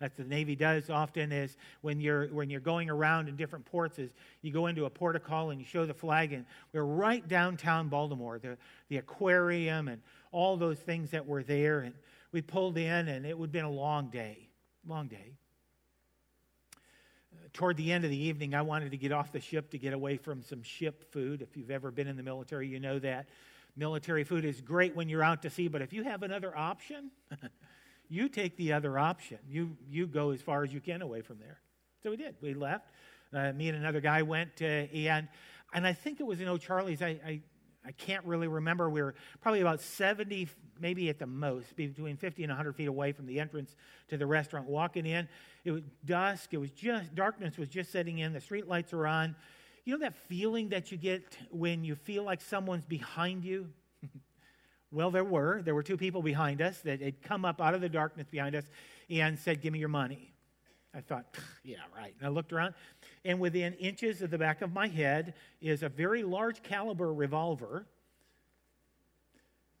that 0.00 0.16
the 0.16 0.24
Navy 0.24 0.56
does 0.56 0.90
often 0.90 1.30
is 1.30 1.56
when 1.82 2.00
you're, 2.00 2.26
when 2.26 2.50
you're 2.50 2.58
going 2.58 2.90
around 2.90 3.28
in 3.28 3.36
different 3.36 3.64
ports 3.64 4.00
is 4.00 4.10
you 4.40 4.52
go 4.52 4.66
into 4.66 4.86
a 4.86 4.90
port 4.90 5.14
of 5.14 5.22
call 5.22 5.50
and 5.50 5.60
you 5.60 5.66
show 5.66 5.86
the 5.86 5.94
flag. 5.94 6.32
And 6.32 6.44
we're 6.72 6.82
right 6.82 7.26
downtown 7.28 7.88
Baltimore, 7.88 8.40
the, 8.40 8.58
the 8.88 8.96
aquarium 8.96 9.86
and 9.86 10.02
all 10.32 10.56
those 10.56 10.80
things 10.80 11.12
that 11.12 11.24
were 11.24 11.44
there. 11.44 11.82
And 11.82 11.94
we 12.32 12.42
pulled 12.42 12.76
in 12.76 13.06
and 13.06 13.24
it 13.24 13.38
would 13.38 13.46
have 13.46 13.52
been 13.52 13.64
a 13.64 13.70
long 13.70 14.08
day, 14.08 14.48
long 14.84 15.06
day. 15.06 15.36
Toward 17.52 17.76
the 17.76 17.92
end 17.92 18.04
of 18.04 18.10
the 18.10 18.16
evening, 18.16 18.54
I 18.54 18.62
wanted 18.62 18.92
to 18.92 18.96
get 18.96 19.12
off 19.12 19.32
the 19.32 19.40
ship 19.40 19.70
to 19.70 19.78
get 19.78 19.92
away 19.92 20.16
from 20.16 20.42
some 20.42 20.62
ship 20.62 21.12
food. 21.12 21.42
If 21.42 21.56
you've 21.56 21.70
ever 21.70 21.90
been 21.90 22.06
in 22.06 22.16
the 22.16 22.22
military, 22.22 22.66
you 22.66 22.80
know 22.80 22.98
that. 23.00 23.28
Military 23.76 24.24
food 24.24 24.44
is 24.44 24.60
great 24.60 24.94
when 24.96 25.08
you're 25.08 25.22
out 25.22 25.42
to 25.42 25.50
sea, 25.50 25.68
but 25.68 25.82
if 25.82 25.92
you 25.92 26.02
have 26.02 26.22
another 26.22 26.56
option, 26.56 27.10
You 28.12 28.28
take 28.28 28.58
the 28.58 28.74
other 28.74 28.98
option. 28.98 29.38
You, 29.48 29.74
you 29.88 30.06
go 30.06 30.32
as 30.32 30.42
far 30.42 30.64
as 30.64 30.70
you 30.70 30.82
can 30.82 31.00
away 31.00 31.22
from 31.22 31.38
there. 31.38 31.58
So 32.02 32.10
we 32.10 32.18
did. 32.18 32.34
We 32.42 32.52
left. 32.52 32.90
Uh, 33.32 33.52
me 33.54 33.70
and 33.70 33.78
another 33.78 34.02
guy 34.02 34.20
went, 34.20 34.50
uh, 34.60 34.64
and, 34.66 35.28
and 35.72 35.86
I 35.86 35.94
think 35.94 36.20
it 36.20 36.24
was 36.24 36.38
in 36.38 36.46
O'Charley's. 36.46 37.00
I, 37.00 37.18
I, 37.26 37.40
I 37.84 37.92
can't 37.92 38.24
really 38.24 38.48
remember. 38.48 38.88
We 38.88 39.02
were 39.02 39.14
probably 39.40 39.60
about 39.60 39.80
70, 39.80 40.48
maybe 40.80 41.08
at 41.08 41.18
the 41.18 41.26
most, 41.26 41.74
between 41.74 42.16
50 42.16 42.44
and 42.44 42.50
100 42.50 42.76
feet 42.76 42.88
away 42.88 43.12
from 43.12 43.26
the 43.26 43.40
entrance 43.40 43.74
to 44.08 44.16
the 44.16 44.26
restaurant. 44.26 44.68
Walking 44.68 45.04
in, 45.04 45.28
it 45.64 45.72
was 45.72 45.82
dusk. 46.04 46.54
It 46.54 46.58
was 46.58 46.70
just, 46.70 47.14
darkness 47.14 47.56
was 47.58 47.68
just 47.68 47.90
setting 47.90 48.18
in. 48.18 48.32
The 48.32 48.40
street 48.40 48.68
lights 48.68 48.92
are 48.92 49.06
on. 49.06 49.34
You 49.84 49.94
know 49.94 50.00
that 50.00 50.14
feeling 50.28 50.68
that 50.68 50.92
you 50.92 50.98
get 50.98 51.36
when 51.50 51.82
you 51.82 51.96
feel 51.96 52.22
like 52.22 52.40
someone's 52.40 52.84
behind 52.84 53.44
you? 53.44 53.68
Well, 54.94 55.10
there 55.10 55.24
were. 55.24 55.62
There 55.62 55.74
were 55.74 55.82
two 55.82 55.96
people 55.96 56.20
behind 56.20 56.60
us 56.60 56.82
that 56.82 57.00
had 57.00 57.22
come 57.22 57.46
up 57.46 57.62
out 57.62 57.72
of 57.72 57.80
the 57.80 57.88
darkness 57.88 58.26
behind 58.30 58.54
us 58.54 58.64
and 59.08 59.38
said, 59.38 59.62
Give 59.62 59.72
me 59.72 59.78
your 59.78 59.88
money. 59.88 60.31
I 60.94 61.00
thought, 61.00 61.36
yeah, 61.64 61.78
right. 61.96 62.14
And 62.18 62.26
I 62.26 62.30
looked 62.30 62.52
around, 62.52 62.74
and 63.24 63.40
within 63.40 63.72
inches 63.74 64.20
of 64.22 64.30
the 64.30 64.38
back 64.38 64.62
of 64.62 64.72
my 64.72 64.88
head 64.88 65.34
is 65.60 65.82
a 65.82 65.88
very 65.88 66.22
large 66.22 66.62
caliber 66.62 67.12
revolver. 67.12 67.86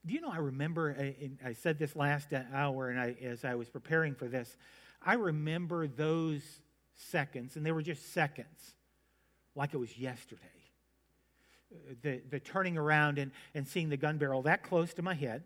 Do 0.04 0.14
you 0.14 0.20
know, 0.20 0.30
I 0.32 0.38
remember, 0.38 0.96
uh, 0.98 1.48
I 1.48 1.52
said 1.52 1.78
this 1.78 1.94
last 1.94 2.32
uh, 2.32 2.42
hour, 2.52 2.88
and 2.88 2.98
I, 2.98 3.14
as 3.22 3.44
I 3.44 3.54
was 3.54 3.68
preparing 3.68 4.14
for 4.14 4.26
this, 4.26 4.56
I 5.04 5.14
remember 5.14 5.86
those 5.86 6.42
seconds, 6.94 7.56
and 7.56 7.64
they 7.64 7.72
were 7.72 7.82
just 7.82 8.12
seconds, 8.12 8.74
like 9.54 9.74
it 9.74 9.78
was 9.78 9.96
yesterday 9.98 10.40
uh, 11.72 11.94
the, 12.02 12.20
the 12.30 12.40
turning 12.40 12.78
around 12.78 13.18
and, 13.18 13.30
and 13.54 13.66
seeing 13.66 13.88
the 13.88 13.96
gun 13.96 14.18
barrel 14.18 14.42
that 14.42 14.62
close 14.62 14.94
to 14.94 15.02
my 15.02 15.14
head. 15.14 15.42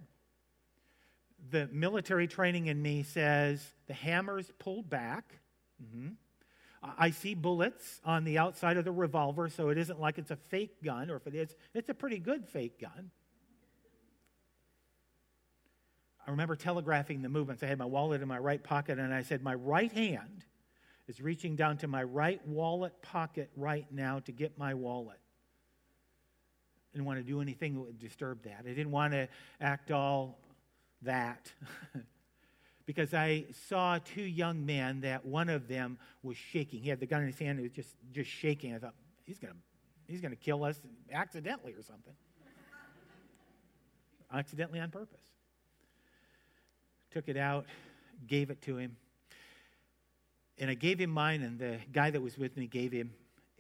The 1.51 1.69
military 1.73 2.27
training 2.27 2.67
in 2.67 2.81
me 2.81 3.03
says 3.03 3.75
the 3.87 3.95
hammer's 3.95 4.51
pulled 4.59 4.89
back. 4.89 5.39
Mm-hmm. 5.83 6.09
I 6.99 7.11
see 7.11 7.35
bullets 7.35 8.01
on 8.05 8.25
the 8.25 8.39
outside 8.39 8.77
of 8.77 8.85
the 8.85 8.93
revolver, 8.93 9.49
so 9.49 9.71
it 9.71 9.79
isn't 9.79 10.01
like 10.01 10.19
it's 10.19 10.31
a 10.31 10.37
fake 10.37 10.83
gun, 10.85 11.11
or 11.11 11.17
if 11.17 11.27
it 11.27 11.35
is, 11.35 11.55
it's 11.75 11.89
a 11.89 11.95
pretty 11.95 12.19
good 12.19 12.47
fake 12.47 12.81
gun. 12.81 13.11
I 16.27 16.31
remember 16.31 16.55
telegraphing 16.55 17.23
the 17.23 17.29
movements. 17.29 17.63
I 17.63 17.67
had 17.67 17.79
my 17.79 17.87
wallet 17.87 18.23
in 18.23 18.29
my 18.29 18.39
right 18.39 18.63
pocket, 18.63 18.99
and 18.99 19.13
I 19.13 19.23
said, 19.23 19.43
My 19.43 19.55
right 19.55 19.91
hand 19.91 20.45
is 21.09 21.21
reaching 21.21 21.57
down 21.57 21.79
to 21.79 21.89
my 21.89 22.03
right 22.03 22.47
wallet 22.47 23.01
pocket 23.03 23.51
right 23.57 23.87
now 23.91 24.21
to 24.21 24.33
get 24.33 24.59
my 24.59 24.75
wallet 24.75 25.19
I 26.97 26.99
didn't 26.99 27.09
want 27.09 27.19
to 27.19 27.25
do 27.25 27.43
anything 27.43 27.75
that 27.75 27.81
would 27.81 27.99
disturb 27.99 28.45
that. 28.45 28.65
I 28.65 28.71
didn't 28.71 28.91
want 28.91 29.13
to 29.13 29.29
act 29.61 29.91
all 29.91 30.39
that. 31.03 31.53
because 32.87 33.13
I 33.13 33.45
saw 33.69 33.99
two 33.99 34.23
young 34.23 34.65
men 34.65 35.01
that 35.01 35.27
one 35.27 35.49
of 35.49 35.69
them 35.69 35.99
was 36.23 36.37
shaking. 36.37 36.81
He 36.81 36.89
had 36.89 37.01
the 37.01 37.07
gun 37.07 37.21
in 37.21 37.27
his 37.27 37.39
hand, 37.39 37.59
he 37.59 37.65
was 37.65 37.73
just, 37.73 37.97
just 38.13 38.31
shaking. 38.31 38.75
I 38.75 38.79
thought, 38.79 38.95
he's 39.25 39.39
going 39.39 39.53
to 39.53 39.59
he's 40.07 40.21
to 40.21 40.37
kill 40.37 40.65
us 40.65 40.81
accidentally 41.13 41.73
or 41.73 41.83
something. 41.83 42.15
accidentally 44.33 44.81
on 44.81 44.91
purpose. 44.91 45.21
Took 47.11 47.29
it 47.29 47.37
out, 47.37 47.67
gave 48.27 48.51
it 48.51 48.63
to 48.63 48.77
him. 48.77 48.97
And 50.59 50.71
I 50.71 50.75
gave 50.75 50.99
him 50.99 51.11
mine, 51.11 51.43
and 51.43 51.59
the 51.59 51.79
guy 51.93 52.11
that 52.11 52.23
was 52.23 52.39
with 52.39 52.57
me 52.57 52.67
gave 52.67 52.93
him 52.93 53.11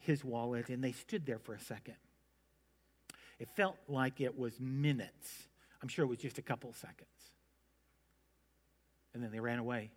his 0.01 0.25
wallet, 0.25 0.71
and 0.71 0.83
they 0.83 0.93
stood 0.93 1.27
there 1.27 1.39
for 1.39 1.53
a 1.53 1.61
second. 1.61 1.97
It 3.39 3.49
felt 3.55 3.77
like 3.89 4.21
it 4.21 4.39
was 4.39 4.59
minutes. 4.59 5.49
I'm 5.83 5.89
sure 5.89 6.05
it 6.05 6.09
was 6.09 6.19
just 6.19 6.39
a 6.39 6.43
couple 6.43 6.73
seconds. 6.73 7.11
And 9.17 9.25
then 9.25 9.33
they 9.33 9.41
ran 9.41 9.59
away. 9.59 9.91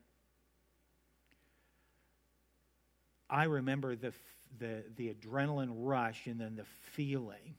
I 3.29 3.43
remember 3.43 3.97
the, 3.97 4.13
the, 4.59 4.81
the 4.95 5.13
adrenaline 5.13 5.71
rush 5.73 6.25
and 6.25 6.39
then 6.39 6.55
the 6.55 6.63
feeling 6.93 7.55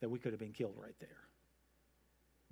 that 0.00 0.08
we 0.08 0.18
could 0.18 0.32
have 0.32 0.40
been 0.40 0.52
killed 0.52 0.74
right 0.76 0.96
there. 0.98 1.10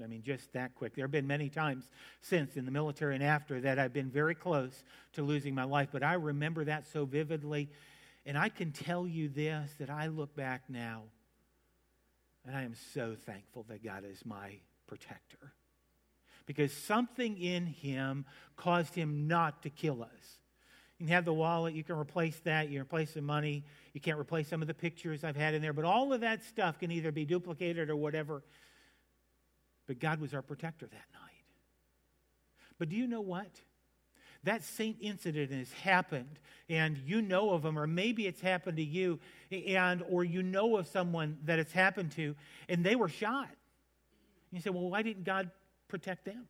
I 0.05 0.07
mean, 0.07 0.23
just 0.23 0.53
that 0.53 0.77
quick. 0.77 0.95
There 0.95 1.03
have 1.03 1.11
been 1.11 1.27
many 1.27 1.49
times 1.49 1.91
since 2.21 2.57
in 2.57 2.65
the 2.65 2.71
military 2.71 3.17
and 3.17 3.25
after 3.25 3.61
that 3.63 3.81
I've 3.81 3.93
been 3.93 4.09
very 4.09 4.37
close 4.37 4.85
to 5.15 5.23
losing 5.23 5.53
my 5.53 5.65
life, 5.65 5.89
but 5.91 6.05
I 6.05 6.15
remember 6.15 6.65
that 6.67 6.87
so 6.87 7.07
vividly. 7.07 7.69
And 8.25 8.39
I 8.39 8.51
can 8.51 8.71
tell 8.71 9.05
you 9.05 9.29
this 9.29 9.69
that 9.81 9.91
I 9.91 10.07
look 10.07 10.37
back 10.37 10.63
now 10.69 11.03
and 12.47 12.57
I 12.57 12.63
am 12.63 12.77
so 12.95 13.17
thankful 13.27 13.65
that 13.69 13.83
God 13.83 14.05
is 14.09 14.25
my 14.25 14.61
protector. 14.87 15.55
Because 16.47 16.73
something 16.73 17.37
in 17.37 17.67
him 17.67 18.25
caused 18.57 18.95
him 18.95 19.27
not 19.27 19.63
to 19.63 19.71
kill 19.71 20.03
us. 20.03 20.39
You 20.99 21.07
can 21.07 21.13
have 21.13 21.25
the 21.25 21.35
wallet, 21.35 21.75
you 21.75 21.85
can 21.85 21.97
replace 21.97 22.39
that, 22.45 22.71
you 22.71 22.81
replace 22.81 23.13
the 23.13 23.21
money, 23.21 23.65
you 23.93 24.01
can't 24.01 24.19
replace 24.19 24.49
some 24.49 24.63
of 24.63 24.69
the 24.69 24.75
pictures 24.75 25.25
I've 25.25 25.37
had 25.37 25.53
in 25.53 25.61
there, 25.61 25.75
but 25.75 25.85
all 25.85 26.13
of 26.13 26.23
that 26.23 26.43
stuff 26.45 26.79
can 26.79 26.91
either 26.91 27.13
be 27.13 27.27
duplicated 27.27 27.91
or 27.91 27.97
whatever. 27.97 28.43
But 29.87 29.99
God 29.99 30.21
was 30.21 30.33
our 30.33 30.43
protector 30.43 30.87
that 30.87 30.95
night. 30.95 31.45
But 32.79 32.89
do 32.89 32.97
you 32.97 33.07
know 33.07 33.21
what? 33.21 33.51
that 34.47 34.63
same 34.63 34.97
incident 35.01 35.51
has 35.51 35.73
happened 35.73 36.39
and 36.69 36.97
you 36.99 37.21
know 37.21 37.51
of 37.51 37.63
them 37.63 37.79
or 37.79 37.87
maybe 37.87 38.27
it's 38.27 38.41
happened 38.41 38.77
to 38.77 38.83
you 38.83 39.19
and 39.51 40.03
or 40.09 40.25
you 40.25 40.43
know 40.43 40.77
of 40.77 40.87
someone 40.87 41.37
that 41.45 41.59
it's 41.59 41.73
happened 41.73 42.13
to 42.13 42.35
and 42.69 42.85
they 42.85 42.95
were 42.95 43.09
shot 43.09 43.49
you 44.53 44.61
say 44.61 44.71
well 44.71 44.89
why 44.89 45.03
didn't 45.03 45.25
god 45.25 45.51
protect 45.89 46.25
them 46.25 46.47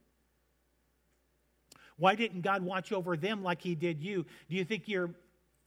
why 1.96 2.14
didn't 2.14 2.42
god 2.42 2.62
watch 2.62 2.92
over 2.92 3.16
them 3.16 3.42
like 3.42 3.60
he 3.60 3.74
did 3.74 4.02
you 4.02 4.24
do 4.48 4.56
you 4.56 4.64
think 4.64 4.88
you're 4.88 5.10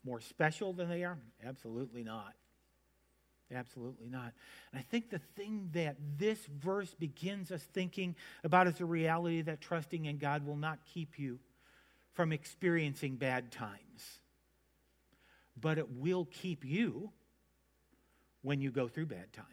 more 0.04 0.22
special 0.22 0.74
than 0.74 0.90
they 0.90 1.04
are 1.04 1.18
absolutely 1.46 2.04
not 2.04 2.34
Absolutely 3.54 4.10
not. 4.10 4.34
And 4.72 4.80
I 4.80 4.84
think 4.84 5.10
the 5.10 5.20
thing 5.36 5.70
that 5.74 5.96
this 6.18 6.38
verse 6.46 6.94
begins 6.94 7.52
us 7.52 7.64
thinking 7.64 8.16
about 8.44 8.68
is 8.68 8.76
the 8.76 8.86
reality 8.86 9.42
that 9.42 9.60
trusting 9.60 10.06
in 10.06 10.18
God 10.18 10.46
will 10.46 10.56
not 10.56 10.80
keep 10.94 11.18
you 11.18 11.40
from 12.14 12.32
experiencing 12.32 13.16
bad 13.16 13.52
times, 13.52 14.20
but 15.60 15.78
it 15.80 15.90
will 15.90 16.26
keep 16.26 16.64
you 16.64 17.12
when 18.44 18.62
you 18.62 18.70
go 18.70 18.88
through 18.88 19.08
bad 19.08 19.34
times. 19.34 19.48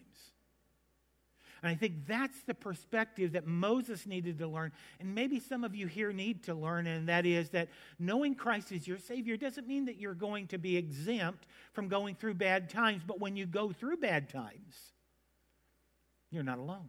And 1.62 1.70
I 1.70 1.74
think 1.74 2.06
that's 2.06 2.42
the 2.42 2.54
perspective 2.54 3.32
that 3.32 3.46
Moses 3.46 4.06
needed 4.06 4.38
to 4.38 4.46
learn, 4.46 4.72
and 5.00 5.14
maybe 5.14 5.40
some 5.40 5.64
of 5.64 5.74
you 5.74 5.86
here 5.86 6.12
need 6.12 6.44
to 6.44 6.54
learn, 6.54 6.86
and 6.86 7.08
that 7.08 7.26
is 7.26 7.50
that 7.50 7.68
knowing 7.98 8.34
Christ 8.34 8.72
is 8.72 8.86
your 8.86 8.98
Savior 8.98 9.36
doesn't 9.36 9.66
mean 9.66 9.86
that 9.86 9.96
you're 9.96 10.14
going 10.14 10.46
to 10.48 10.58
be 10.58 10.76
exempt 10.76 11.46
from 11.72 11.88
going 11.88 12.14
through 12.14 12.34
bad 12.34 12.68
times, 12.70 13.02
but 13.06 13.20
when 13.20 13.36
you 13.36 13.46
go 13.46 13.72
through 13.72 13.96
bad 13.96 14.28
times, 14.28 14.92
you're 16.30 16.42
not 16.42 16.58
alone. 16.58 16.88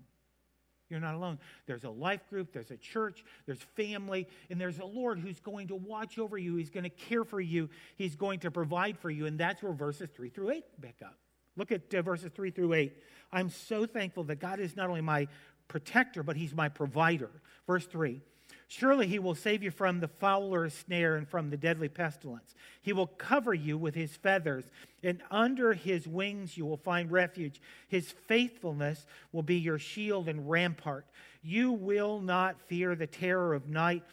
You're 0.90 1.02
not 1.02 1.16
alone. 1.16 1.40
There's 1.66 1.84
a 1.84 1.90
life 1.90 2.28
group, 2.30 2.54
there's 2.54 2.72
a 2.72 2.78
church, 2.78 3.24
there's 3.46 3.62
family, 3.76 4.28
and 4.50 4.60
there's 4.60 4.80
a 4.80 4.86
Lord 4.86 5.20
who's 5.20 5.40
going 5.40 5.68
to 5.68 5.76
watch 5.76 6.18
over 6.18 6.38
you. 6.38 6.56
He's 6.56 6.70
going 6.70 6.86
to 6.86 6.90
care 6.90 7.26
for 7.26 7.42
you. 7.42 7.70
He's 7.98 8.16
going 8.16 8.40
to 8.42 8.52
provide 8.52 8.98
for 8.98 9.10
you. 9.10 9.26
And 9.26 9.38
that's 9.38 9.62
where 9.62 9.74
verses 9.74 10.10
3 10.16 10.30
through 10.30 10.52
8 10.52 10.64
back 10.80 10.96
up. 11.04 11.18
Look 11.58 11.72
at 11.72 11.94
uh, 11.94 12.02
verses 12.02 12.32
3 12.34 12.52
through 12.52 12.74
8. 12.74 12.94
I'm 13.34 13.50
so 13.50 13.86
thankful 13.86 14.24
that 14.26 14.40
God 14.40 14.60
is 14.60 14.76
not 14.76 14.88
only 14.88 15.02
my 15.02 15.28
protector, 15.68 16.24
but 16.24 16.38
He's 16.38 16.54
my 16.54 16.70
provider. 16.70 17.30
Verse 17.66 17.86
3 17.86 18.22
Surely 18.70 19.08
he 19.08 19.18
will 19.18 19.36
save 19.36 19.64
you 19.64 19.72
from 19.72 20.02
the 20.02 20.10
fowler's 20.10 20.74
snare 20.74 21.16
and 21.16 21.28
from 21.28 21.50
the 21.50 21.58
deadly 21.58 21.88
pestilence. 21.88 22.54
He 22.82 22.92
will 22.92 23.08
cover 23.08 23.54
you 23.54 23.78
with 23.78 23.96
his 23.96 24.18
feathers, 24.18 24.66
and 25.02 25.22
under 25.32 25.74
his 25.74 26.06
wings 26.06 26.58
you 26.58 26.66
will 26.66 26.78
find 26.78 27.10
refuge. 27.10 27.62
His 27.88 28.12
faithfulness 28.12 29.06
will 29.32 29.44
be 29.44 29.56
your 29.56 29.80
shield 29.80 30.28
and 30.28 30.50
rampart. 30.50 31.06
You 31.42 31.72
will 31.72 32.20
not 32.20 32.60
fear 32.68 32.94
the 32.94 33.08
terror 33.08 33.54
of 33.54 33.70
night, 33.70 34.04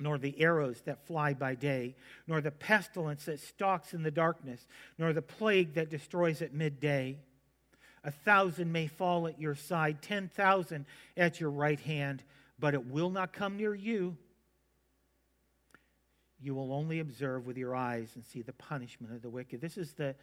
nor 0.00 0.18
the 0.18 0.40
arrows 0.40 0.80
that 0.86 1.06
fly 1.06 1.34
by 1.34 1.54
day, 1.54 1.94
nor 2.26 2.40
the 2.40 2.50
pestilence 2.50 3.26
that 3.26 3.38
stalks 3.38 3.94
in 3.94 4.02
the 4.02 4.10
darkness, 4.10 4.66
nor 4.98 5.12
the 5.12 5.22
plague 5.22 5.74
that 5.74 5.90
destroys 5.90 6.42
at 6.42 6.52
midday. 6.52 7.16
A 8.02 8.10
thousand 8.10 8.72
may 8.72 8.86
fall 8.86 9.26
at 9.26 9.40
your 9.40 9.54
side, 9.54 10.02
ten 10.02 10.28
thousand 10.28 10.86
at 11.16 11.38
your 11.38 11.50
right 11.50 11.78
hand 11.78 12.24
but 12.60 12.74
it 12.74 12.86
will 12.86 13.10
not 13.10 13.32
come 13.32 13.56
near 13.56 13.74
you. 13.74 14.16
You 16.42 16.54
will 16.54 16.72
only 16.72 17.00
observe 17.00 17.46
with 17.46 17.56
your 17.56 17.74
eyes 17.74 18.10
and 18.14 18.24
see 18.24 18.42
the 18.42 18.52
punishment 18.52 19.14
of 19.14 19.22
the 19.22 19.30
wicked. 19.30 19.60
This 19.60 19.76
is 19.76 19.94
the 19.94 20.14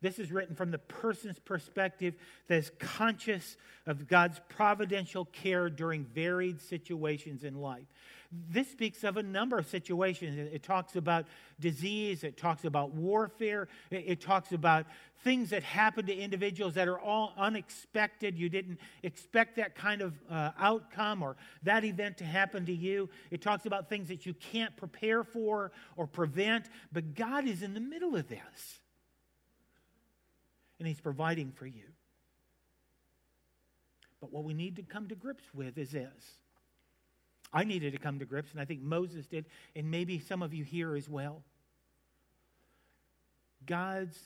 this 0.00 0.18
is 0.18 0.32
written 0.32 0.56
from 0.56 0.72
the 0.72 0.78
person's 0.78 1.38
perspective 1.38 2.14
that 2.48 2.56
is 2.56 2.72
conscious 2.80 3.56
of 3.86 4.08
God's 4.08 4.40
providential 4.48 5.26
care 5.26 5.70
during 5.70 6.04
varied 6.06 6.60
situations 6.60 7.44
in 7.44 7.54
life. 7.54 7.86
This 8.32 8.70
speaks 8.70 9.04
of 9.04 9.18
a 9.18 9.22
number 9.22 9.58
of 9.58 9.66
situations. 9.66 10.38
It 10.38 10.62
talks 10.62 10.96
about 10.96 11.26
disease, 11.60 12.24
it 12.24 12.38
talks 12.38 12.64
about 12.64 12.92
warfare, 12.92 13.68
it 13.90 14.22
talks 14.22 14.52
about 14.52 14.86
things 15.22 15.50
that 15.50 15.62
happen 15.62 16.06
to 16.06 16.14
individuals 16.14 16.74
that 16.74 16.88
are 16.88 16.98
all 16.98 17.34
unexpected. 17.36 18.38
You 18.38 18.48
didn't 18.48 18.80
expect 19.02 19.56
that 19.56 19.74
kind 19.74 20.00
of 20.00 20.14
uh, 20.30 20.52
outcome 20.58 21.22
or 21.22 21.36
that 21.62 21.84
event 21.84 22.16
to 22.18 22.24
happen 22.24 22.64
to 22.66 22.72
you. 22.72 23.10
It 23.30 23.42
talks 23.42 23.66
about 23.66 23.90
things 23.90 24.08
that 24.08 24.24
you 24.24 24.32
can't 24.34 24.74
prepare 24.78 25.24
for 25.24 25.70
or 25.96 26.06
prevent, 26.06 26.70
but 26.90 27.14
God 27.14 27.46
is 27.46 27.62
in 27.62 27.74
the 27.74 27.80
middle 27.80 28.16
of 28.16 28.28
this 28.28 28.80
and 30.78 30.88
He's 30.88 31.00
providing 31.00 31.52
for 31.52 31.66
you. 31.66 31.84
But 34.20 34.32
what 34.32 34.44
we 34.44 34.54
need 34.54 34.76
to 34.76 34.82
come 34.82 35.08
to 35.08 35.14
grips 35.14 35.44
with 35.52 35.76
is 35.76 35.90
this. 35.90 36.38
I 37.52 37.64
needed 37.64 37.92
to 37.92 37.98
come 37.98 38.18
to 38.18 38.24
grips, 38.24 38.52
and 38.52 38.60
I 38.60 38.64
think 38.64 38.80
Moses 38.80 39.26
did, 39.26 39.44
and 39.76 39.90
maybe 39.90 40.18
some 40.18 40.42
of 40.42 40.54
you 40.54 40.64
here 40.64 40.96
as 40.96 41.08
well. 41.08 41.42
God's 43.66 44.18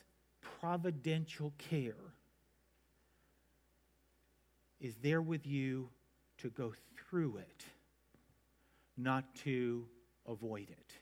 providential 0.61 1.53
care 1.59 1.95
is 4.81 4.95
there 5.03 5.23
with 5.23 5.47
you 5.47 5.89
to 6.39 6.51
go 6.51 6.73
through 6.97 7.39
it, 7.39 7.65
not 8.97 9.25
to 9.37 9.87
avoid 10.27 10.69
it. 10.71 10.93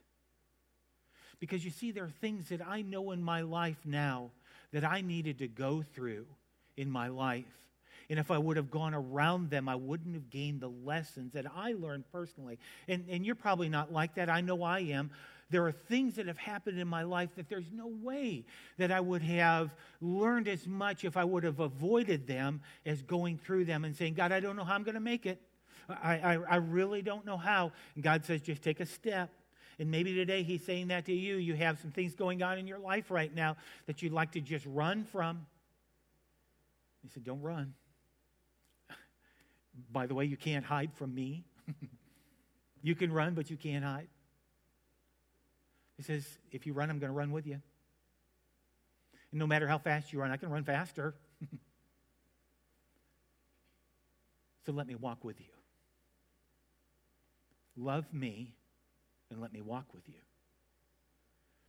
Because 1.40 1.64
you 1.64 1.70
see, 1.70 1.90
there 1.90 2.04
are 2.04 2.12
things 2.20 2.48
that 2.48 2.66
I 2.66 2.82
know 2.82 3.10
in 3.10 3.22
my 3.22 3.42
life 3.42 3.78
now 3.84 4.30
that 4.72 4.84
I 4.84 5.02
needed 5.02 5.38
to 5.38 5.48
go 5.48 5.84
through 5.94 6.26
in 6.76 6.90
my 6.90 7.08
life. 7.08 7.44
And 8.10 8.18
if 8.18 8.30
I 8.30 8.38
would 8.38 8.56
have 8.56 8.70
gone 8.70 8.94
around 8.94 9.50
them, 9.50 9.68
I 9.68 9.74
wouldn't 9.74 10.14
have 10.14 10.30
gained 10.30 10.60
the 10.60 10.70
lessons 10.84 11.32
that 11.32 11.46
I 11.54 11.72
learned 11.72 12.04
personally. 12.12 12.58
And, 12.88 13.04
and 13.08 13.24
you're 13.24 13.34
probably 13.34 13.68
not 13.68 13.92
like 13.92 14.14
that. 14.16 14.28
I 14.28 14.40
know 14.40 14.62
I 14.62 14.80
am. 14.80 15.10
There 15.50 15.66
are 15.66 15.72
things 15.72 16.16
that 16.16 16.26
have 16.26 16.38
happened 16.38 16.78
in 16.78 16.88
my 16.88 17.02
life 17.02 17.30
that 17.36 17.48
there's 17.48 17.70
no 17.72 17.86
way 17.86 18.44
that 18.78 18.90
I 18.90 19.00
would 19.00 19.22
have 19.22 19.74
learned 20.00 20.48
as 20.48 20.66
much 20.66 21.04
if 21.04 21.16
I 21.16 21.24
would 21.24 21.44
have 21.44 21.60
avoided 21.60 22.26
them 22.26 22.62
as 22.84 23.02
going 23.02 23.38
through 23.38 23.66
them 23.66 23.84
and 23.84 23.94
saying, 23.94 24.14
God, 24.14 24.32
I 24.32 24.40
don't 24.40 24.56
know 24.56 24.64
how 24.64 24.74
I'm 24.74 24.82
going 24.82 24.94
to 24.94 25.00
make 25.00 25.26
it. 25.26 25.40
I, 25.88 26.16
I, 26.16 26.38
I 26.48 26.56
really 26.56 27.02
don't 27.02 27.26
know 27.26 27.36
how. 27.36 27.72
And 27.94 28.02
God 28.02 28.24
says, 28.24 28.40
just 28.40 28.62
take 28.62 28.80
a 28.80 28.86
step. 28.86 29.30
And 29.78 29.90
maybe 29.90 30.14
today 30.14 30.42
He's 30.42 30.64
saying 30.64 30.88
that 30.88 31.06
to 31.06 31.12
you. 31.12 31.36
You 31.36 31.54
have 31.54 31.78
some 31.80 31.90
things 31.90 32.14
going 32.14 32.42
on 32.42 32.58
in 32.58 32.66
your 32.66 32.78
life 32.78 33.10
right 33.10 33.34
now 33.34 33.56
that 33.86 34.02
you'd 34.02 34.12
like 34.12 34.32
to 34.32 34.40
just 34.40 34.64
run 34.66 35.04
from. 35.04 35.46
He 37.02 37.08
said, 37.12 37.24
Don't 37.24 37.42
run. 37.42 37.74
By 39.92 40.06
the 40.06 40.14
way, 40.14 40.24
you 40.24 40.36
can't 40.36 40.64
hide 40.64 40.92
from 40.94 41.14
me. 41.14 41.44
you 42.82 42.94
can 42.94 43.12
run, 43.12 43.34
but 43.34 43.50
you 43.50 43.56
can't 43.56 43.84
hide. 43.84 44.08
He 45.96 46.02
says, 46.02 46.26
If 46.50 46.66
you 46.66 46.72
run, 46.72 46.90
I'm 46.90 46.98
going 46.98 47.10
to 47.10 47.16
run 47.16 47.32
with 47.32 47.46
you. 47.46 47.60
And 49.30 49.38
no 49.38 49.46
matter 49.46 49.66
how 49.66 49.78
fast 49.78 50.12
you 50.12 50.20
run, 50.20 50.30
I 50.30 50.36
can 50.36 50.50
run 50.50 50.64
faster. 50.64 51.14
so 54.66 54.72
let 54.72 54.86
me 54.86 54.94
walk 54.94 55.24
with 55.24 55.40
you. 55.40 55.46
Love 57.76 58.12
me 58.12 58.54
and 59.30 59.40
let 59.40 59.52
me 59.52 59.60
walk 59.60 59.86
with 59.92 60.08
you. 60.08 60.14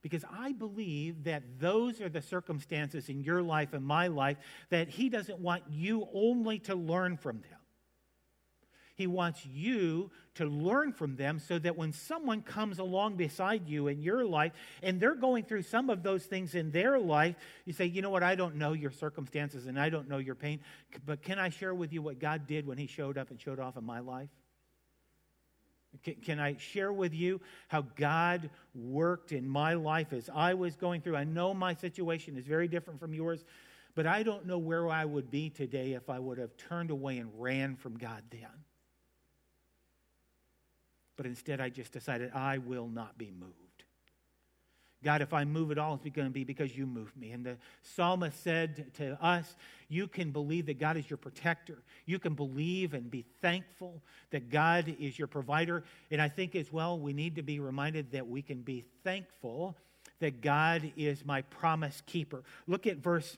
Because 0.03 0.23
I 0.31 0.51
believe 0.51 1.23
that 1.23 1.41
those 1.59 1.99
are 1.99 2.09
the 2.09 2.21
circumstances 2.21 3.09
in 3.09 3.23
your 3.23 3.41
life 3.41 3.73
and 3.73 3.83
my 3.83 4.05
life 4.07 4.37
that 4.69 4.87
He 4.87 5.09
doesn't 5.09 5.39
want 5.39 5.63
you 5.71 6.07
only 6.13 6.59
to 6.59 6.75
learn 6.75 7.17
from 7.17 7.37
them. 7.41 7.59
He 8.95 9.07
wants 9.07 9.45
you 9.45 10.09
to 10.35 10.45
learn 10.45 10.93
from 10.93 11.17
them 11.17 11.39
so 11.39 11.59
that 11.59 11.77
when 11.77 11.91
someone 11.91 12.41
comes 12.41 12.79
along 12.79 13.17
beside 13.17 13.67
you 13.67 13.87
in 13.87 14.01
your 14.01 14.25
life 14.25 14.53
and 14.81 14.99
they're 14.99 15.15
going 15.15 15.43
through 15.43 15.63
some 15.63 15.89
of 15.89 16.01
those 16.01 16.23
things 16.23 16.55
in 16.55 16.71
their 16.71 16.97
life, 16.97 17.35
you 17.65 17.73
say, 17.73 17.85
you 17.85 18.01
know 18.01 18.09
what, 18.09 18.23
I 18.23 18.35
don't 18.35 18.55
know 18.55 18.71
your 18.71 18.91
circumstances 18.91 19.65
and 19.65 19.77
I 19.77 19.89
don't 19.89 20.07
know 20.07 20.17
your 20.17 20.35
pain, 20.35 20.61
but 21.05 21.21
can 21.21 21.39
I 21.39 21.49
share 21.49 21.75
with 21.75 21.91
you 21.91 22.01
what 22.01 22.19
God 22.19 22.47
did 22.47 22.65
when 22.65 22.77
He 22.77 22.87
showed 22.87 23.17
up 23.17 23.31
and 23.31 23.39
showed 23.39 23.59
off 23.59 23.75
in 23.75 23.85
my 23.85 23.99
life? 23.99 24.29
Can, 26.03 26.15
can 26.15 26.39
I 26.39 26.55
share 26.57 26.91
with 26.91 27.13
you 27.13 27.41
how 27.67 27.81
God 27.95 28.49
worked 28.73 29.33
in 29.33 29.47
my 29.47 29.73
life 29.73 30.13
as 30.13 30.29
I 30.33 30.53
was 30.53 30.75
going 30.75 31.01
through? 31.01 31.17
I 31.17 31.25
know 31.25 31.53
my 31.53 31.73
situation 31.73 32.37
is 32.37 32.45
very 32.45 32.67
different 32.69 32.99
from 32.99 33.13
yours, 33.13 33.43
but 33.93 34.05
I 34.05 34.23
don't 34.23 34.45
know 34.45 34.57
where 34.57 34.89
I 34.89 35.03
would 35.03 35.29
be 35.29 35.49
today 35.49 35.93
if 35.93 36.09
I 36.09 36.19
would 36.19 36.37
have 36.37 36.55
turned 36.55 36.91
away 36.91 37.17
and 37.17 37.29
ran 37.37 37.75
from 37.75 37.97
God 37.97 38.23
then. 38.29 38.64
But 41.17 41.25
instead, 41.25 41.61
I 41.61 41.69
just 41.69 41.91
decided 41.91 42.31
I 42.33 42.57
will 42.57 42.87
not 42.87 43.17
be 43.17 43.31
moved. 43.31 43.53
God, 45.05 45.21
if 45.21 45.33
I 45.33 45.45
move 45.45 45.69
at 45.69 45.77
all, 45.77 45.93
it's 46.03 46.15
going 46.15 46.27
to 46.27 46.33
be 46.33 46.43
because 46.43 46.75
you 46.75 46.87
moved 46.87 47.15
me. 47.15 47.29
And 47.29 47.45
the 47.45 47.57
psalmist 47.83 48.43
said 48.43 48.91
to 48.95 49.23
us, 49.23 49.55
You 49.87 50.07
can 50.07 50.31
believe 50.31 50.65
that 50.65 50.79
God 50.79 50.97
is 50.97 51.07
your 51.07 51.17
protector. 51.17 51.77
You 52.07 52.17
can 52.17 52.33
believe 52.33 52.95
and 52.95 53.11
be 53.11 53.23
thankful 53.39 54.01
that 54.31 54.49
God 54.49 54.95
is 54.99 55.19
your 55.19 55.27
provider. 55.27 55.83
And 56.09 56.19
I 56.19 56.27
think 56.27 56.55
as 56.55 56.73
well, 56.73 56.97
we 56.97 57.13
need 57.13 57.35
to 57.35 57.43
be 57.43 57.59
reminded 57.59 58.11
that 58.13 58.27
we 58.27 58.41
can 58.41 58.61
be 58.61 58.83
thankful 59.03 59.77
that 60.19 60.41
God 60.41 60.91
is 60.97 61.23
my 61.23 61.43
promise 61.43 62.01
keeper. 62.07 62.43
Look 62.65 62.87
at 62.87 62.97
verse 62.97 63.37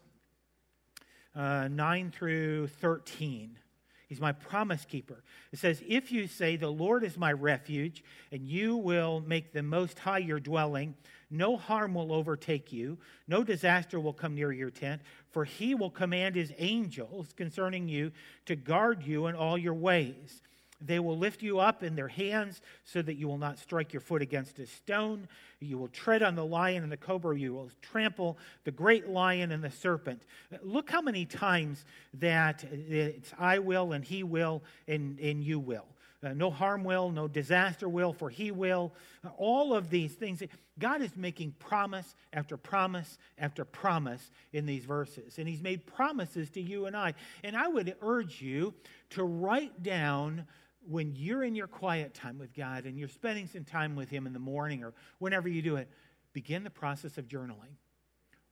uh, 1.35 1.67
9 1.67 2.11
through 2.11 2.67
13. 2.67 3.59
He's 4.07 4.21
my 4.21 4.31
promise 4.31 4.85
keeper. 4.85 5.21
It 5.51 5.59
says, 5.59 5.83
If 5.85 6.11
you 6.11 6.27
say, 6.27 6.55
The 6.55 6.69
Lord 6.69 7.03
is 7.03 7.17
my 7.17 7.33
refuge, 7.33 8.03
and 8.31 8.47
you 8.47 8.77
will 8.77 9.21
make 9.21 9.51
the 9.51 9.61
Most 9.61 9.99
High 9.99 10.19
your 10.19 10.39
dwelling, 10.39 10.95
no 11.29 11.57
harm 11.57 11.93
will 11.93 12.13
overtake 12.13 12.71
you, 12.71 12.97
no 13.27 13.43
disaster 13.43 13.99
will 13.99 14.13
come 14.13 14.33
near 14.33 14.53
your 14.53 14.71
tent, 14.71 15.01
for 15.29 15.43
he 15.43 15.75
will 15.75 15.89
command 15.89 16.35
his 16.35 16.53
angels 16.57 17.33
concerning 17.35 17.89
you 17.89 18.13
to 18.45 18.55
guard 18.55 19.03
you 19.03 19.27
in 19.27 19.35
all 19.35 19.57
your 19.57 19.73
ways. 19.73 20.41
They 20.79 20.99
will 20.99 21.17
lift 21.17 21.41
you 21.41 21.59
up 21.59 21.81
in 21.81 21.95
their 21.95 22.07
hands 22.07 22.61
so 22.83 23.01
that 23.01 23.15
you 23.15 23.27
will 23.27 23.37
not 23.37 23.57
strike 23.57 23.93
your 23.93 24.01
foot 24.01 24.21
against 24.21 24.59
a 24.59 24.67
stone. 24.67 25.27
You 25.59 25.77
will 25.77 25.87
tread 25.87 26.21
on 26.21 26.35
the 26.35 26.45
lion 26.45 26.83
and 26.83 26.91
the 26.91 26.97
cobra. 26.97 27.37
You 27.37 27.53
will 27.53 27.71
trample 27.81 28.37
the 28.63 28.71
great 28.71 29.09
lion 29.09 29.51
and 29.51 29.63
the 29.63 29.71
serpent. 29.71 30.21
Look 30.61 30.89
how 30.89 31.01
many 31.01 31.25
times 31.25 31.83
that 32.15 32.63
it's 32.63 33.33
I 33.39 33.59
will 33.59 33.93
and 33.93 34.05
he 34.05 34.23
will 34.23 34.63
and, 34.87 35.19
and 35.19 35.43
you 35.43 35.59
will. 35.59 35.85
Uh, 36.23 36.33
no 36.33 36.49
harm 36.49 36.83
will, 36.83 37.11
no 37.11 37.27
disaster 37.27 37.87
will, 37.87 38.11
for 38.11 38.29
he 38.29 38.49
will. 38.49 38.91
Uh, 39.23 39.29
all 39.37 39.73
of 39.75 39.91
these 39.91 40.13
things. 40.13 40.41
God 40.79 41.01
is 41.01 41.15
making 41.15 41.53
promise 41.59 42.15
after 42.33 42.57
promise 42.57 43.19
after 43.37 43.63
promise 43.63 44.31
in 44.51 44.65
these 44.65 44.83
verses. 44.83 45.37
And 45.37 45.47
he's 45.47 45.61
made 45.61 45.85
promises 45.85 46.49
to 46.51 46.61
you 46.61 46.87
and 46.87 46.97
I. 46.97 47.13
And 47.43 47.55
I 47.55 47.67
would 47.67 47.95
urge 48.01 48.41
you 48.41 48.73
to 49.11 49.23
write 49.23 49.83
down 49.83 50.47
when 50.89 51.13
you're 51.15 51.43
in 51.43 51.55
your 51.55 51.67
quiet 51.67 52.13
time 52.13 52.39
with 52.39 52.53
God 52.53 52.85
and 52.85 52.97
you're 52.97 53.07
spending 53.07 53.47
some 53.47 53.63
time 53.63 53.95
with 53.95 54.09
him 54.09 54.25
in 54.25 54.33
the 54.33 54.39
morning 54.39 54.83
or 54.83 54.93
whenever 55.19 55.47
you 55.47 55.61
do 55.61 55.75
it, 55.75 55.89
begin 56.33 56.63
the 56.63 56.69
process 56.69 57.17
of 57.17 57.27
journaling, 57.27 57.75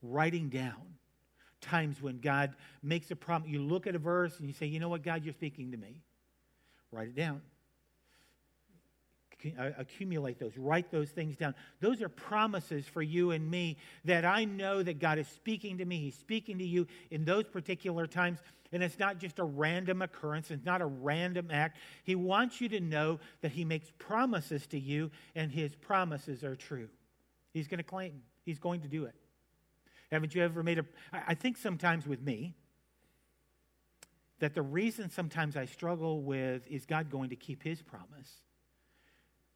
writing 0.02 0.50
down 0.50 0.96
times 1.62 2.02
when 2.02 2.20
God 2.20 2.54
makes 2.84 3.10
a 3.12 3.16
promise. 3.16 3.50
You 3.50 3.62
look 3.62 3.88
at 3.88 3.96
a 3.96 4.00
verse 4.00 4.38
and 4.40 4.48
you 4.48 4.54
say, 4.54 4.66
you 4.66 4.80
know 4.80 4.90
what, 4.90 5.04
God, 5.04 5.24
you're 5.24 5.34
speaking 5.34 5.72
to 5.72 5.78
me. 5.78 6.02
Write 6.92 7.08
it 7.08 7.16
down 7.16 7.42
uh, 9.58 9.72
accumulate 9.78 10.40
those, 10.40 10.58
write 10.58 10.92
those 10.92 11.10
things 11.10 11.36
down. 11.36 11.54
Those 11.80 12.02
are 12.02 12.10
promises 12.10 12.86
for 12.86 13.02
you 13.02 13.32
and 13.32 13.50
me 13.50 13.78
that 14.06 14.26
I 14.26 14.46
know 14.46 14.82
that 14.82 15.00
God 15.00 15.20
is 15.20 15.28
speaking 15.28 15.78
to 15.80 15.86
me. 15.86 16.00
He's 16.00 16.16
speaking 16.16 16.58
to 16.60 16.66
you 16.66 16.88
in 17.12 17.26
those 17.26 17.46
particular 17.46 18.08
times. 18.08 18.40
And 18.72 18.84
it's 18.84 19.00
not 19.00 19.20
just 19.20 19.40
a 19.40 19.44
random 19.44 20.02
occurrence, 20.02 20.52
it's 20.52 20.66
not 20.66 20.82
a 20.82 20.86
random 20.86 21.50
act. 21.52 21.78
He 22.04 22.16
wants 22.16 22.60
you 22.60 22.70
to 22.70 22.80
know 22.80 23.20
that 23.42 23.52
He 23.52 23.64
makes 23.64 23.92
promises 23.98 24.68
to 24.68 24.80
you, 24.80 25.12
and 25.36 25.52
His 25.52 25.76
promises 25.76 26.44
are 26.44 26.56
true. 26.56 26.90
He's 27.54 27.68
going 27.68 27.78
to 27.78 27.84
claim, 27.84 28.22
He's 28.44 28.60
going 28.60 28.82
to 28.82 28.88
do 28.88 29.06
it. 29.06 29.16
Haven't 30.12 30.36
you 30.36 30.44
ever 30.44 30.64
made 30.64 30.80
a. 30.80 30.86
I 31.12 31.34
think 31.34 31.58
sometimes 31.58 32.08
with 32.08 32.22
me, 32.22 32.56
that 34.40 34.54
the 34.54 34.62
reason 34.62 35.10
sometimes 35.10 35.56
I 35.56 35.66
struggle 35.66 36.22
with 36.22 36.68
is 36.68 36.86
God 36.86 37.10
going 37.10 37.30
to 37.30 37.36
keep 37.36 37.64
his 37.64 37.82
promise 37.82 38.32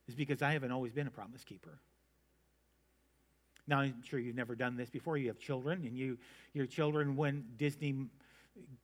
is 0.08 0.16
because 0.16 0.42
I 0.42 0.54
haven't 0.54 0.72
always 0.72 0.92
been 0.92 1.08
a 1.08 1.12
promise 1.12 1.44
keeper. 1.44 1.80
Now, 3.68 3.82
I'm 3.82 4.02
sure 4.04 4.20
you've 4.20 4.36
never 4.36 4.56
done 4.56 4.76
this 4.76 4.90
before. 4.90 5.18
You 5.18 5.28
have 5.28 5.38
children, 5.38 5.84
and 5.86 5.96
you, 5.96 6.18
your 6.54 6.66
children, 6.66 7.16
when 7.16 7.46
Disney 7.58 8.08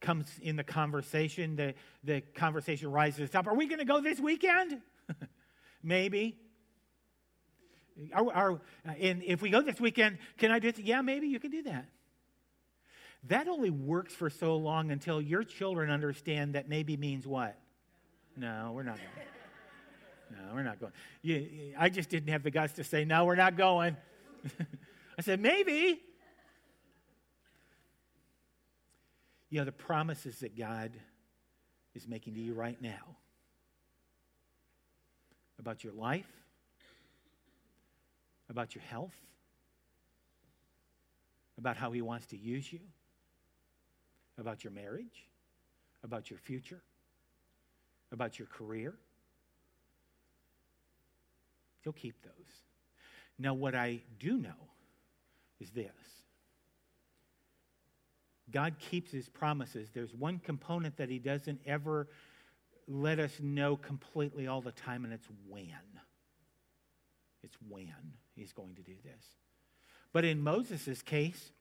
comes 0.01 0.27
in 0.41 0.55
the 0.55 0.63
conversation, 0.63 1.55
the, 1.55 1.73
the 2.03 2.21
conversation 2.21 2.91
rises 2.91 3.33
up. 3.33 3.47
Are 3.47 3.55
we 3.55 3.67
going 3.67 3.79
to 3.79 3.85
go 3.85 4.01
this 4.01 4.19
weekend? 4.19 4.81
maybe. 5.83 6.37
Are, 8.13 8.33
are, 8.33 8.61
and 8.99 9.23
if 9.23 9.41
we 9.41 9.49
go 9.49 9.61
this 9.61 9.79
weekend, 9.79 10.17
can 10.37 10.51
I 10.51 10.59
do 10.59 10.69
it? 10.69 10.79
Yeah, 10.79 11.01
maybe 11.01 11.27
you 11.27 11.39
can 11.39 11.51
do 11.51 11.63
that. 11.63 11.87
That 13.27 13.47
only 13.47 13.69
works 13.69 14.13
for 14.13 14.29
so 14.29 14.55
long 14.57 14.91
until 14.91 15.21
your 15.21 15.43
children 15.43 15.89
understand 15.89 16.53
that 16.55 16.69
maybe 16.69 16.97
means 16.97 17.25
what? 17.25 17.57
No, 18.37 18.71
we're 18.75 18.83
not 18.83 18.97
going. 18.97 19.27
No, 20.31 20.53
we're 20.53 20.63
not 20.63 20.79
going. 20.79 20.91
You, 21.21 21.73
I 21.77 21.89
just 21.89 22.09
didn't 22.09 22.29
have 22.29 22.43
the 22.43 22.51
guts 22.51 22.73
to 22.73 22.83
say, 22.83 23.05
no, 23.05 23.25
we're 23.25 23.35
not 23.35 23.57
going. 23.57 23.95
I 25.17 25.21
said, 25.21 25.39
maybe. 25.39 26.01
You 29.49 29.59
know, 29.59 29.65
the 29.65 29.71
promises 29.71 30.39
that 30.39 30.57
God 30.57 30.91
is 31.93 32.07
making 32.07 32.33
to 32.35 32.41
you 32.41 32.53
right 32.53 32.81
now 32.81 33.17
about 35.59 35.83
your 35.83 35.93
life, 35.93 36.29
about 38.49 38.75
your 38.75 38.83
health, 38.83 39.15
about 41.57 41.77
how 41.77 41.91
He 41.91 42.01
wants 42.01 42.25
to 42.27 42.37
use 42.37 42.71
you 42.71 42.79
about 44.37 44.63
your 44.63 44.71
marriage, 44.71 45.27
about 46.03 46.29
your 46.29 46.39
future, 46.39 46.81
about 48.11 48.37
your 48.37 48.47
career. 48.47 48.93
He'll 51.81 51.93
keep 51.93 52.21
those. 52.23 52.31
Now, 53.37 53.53
what 53.53 53.75
I 53.75 54.01
do 54.19 54.37
know 54.37 54.69
is 55.59 55.69
this 55.71 55.91
God 58.51 58.75
keeps 58.79 59.11
his 59.11 59.27
promises. 59.27 59.89
There's 59.93 60.13
one 60.13 60.39
component 60.39 60.97
that 60.97 61.09
he 61.09 61.19
doesn't 61.19 61.59
ever 61.65 62.07
let 62.87 63.19
us 63.19 63.31
know 63.41 63.75
completely 63.75 64.47
all 64.47 64.61
the 64.61 64.71
time, 64.71 65.03
and 65.03 65.13
it's 65.13 65.27
when. 65.47 65.69
It's 67.43 67.57
when 67.67 67.93
he's 68.35 68.53
going 68.53 68.75
to 68.75 68.81
do 68.81 68.93
this. 69.03 69.23
But 70.13 70.25
in 70.25 70.41
Moses' 70.41 71.01
case, 71.01 71.51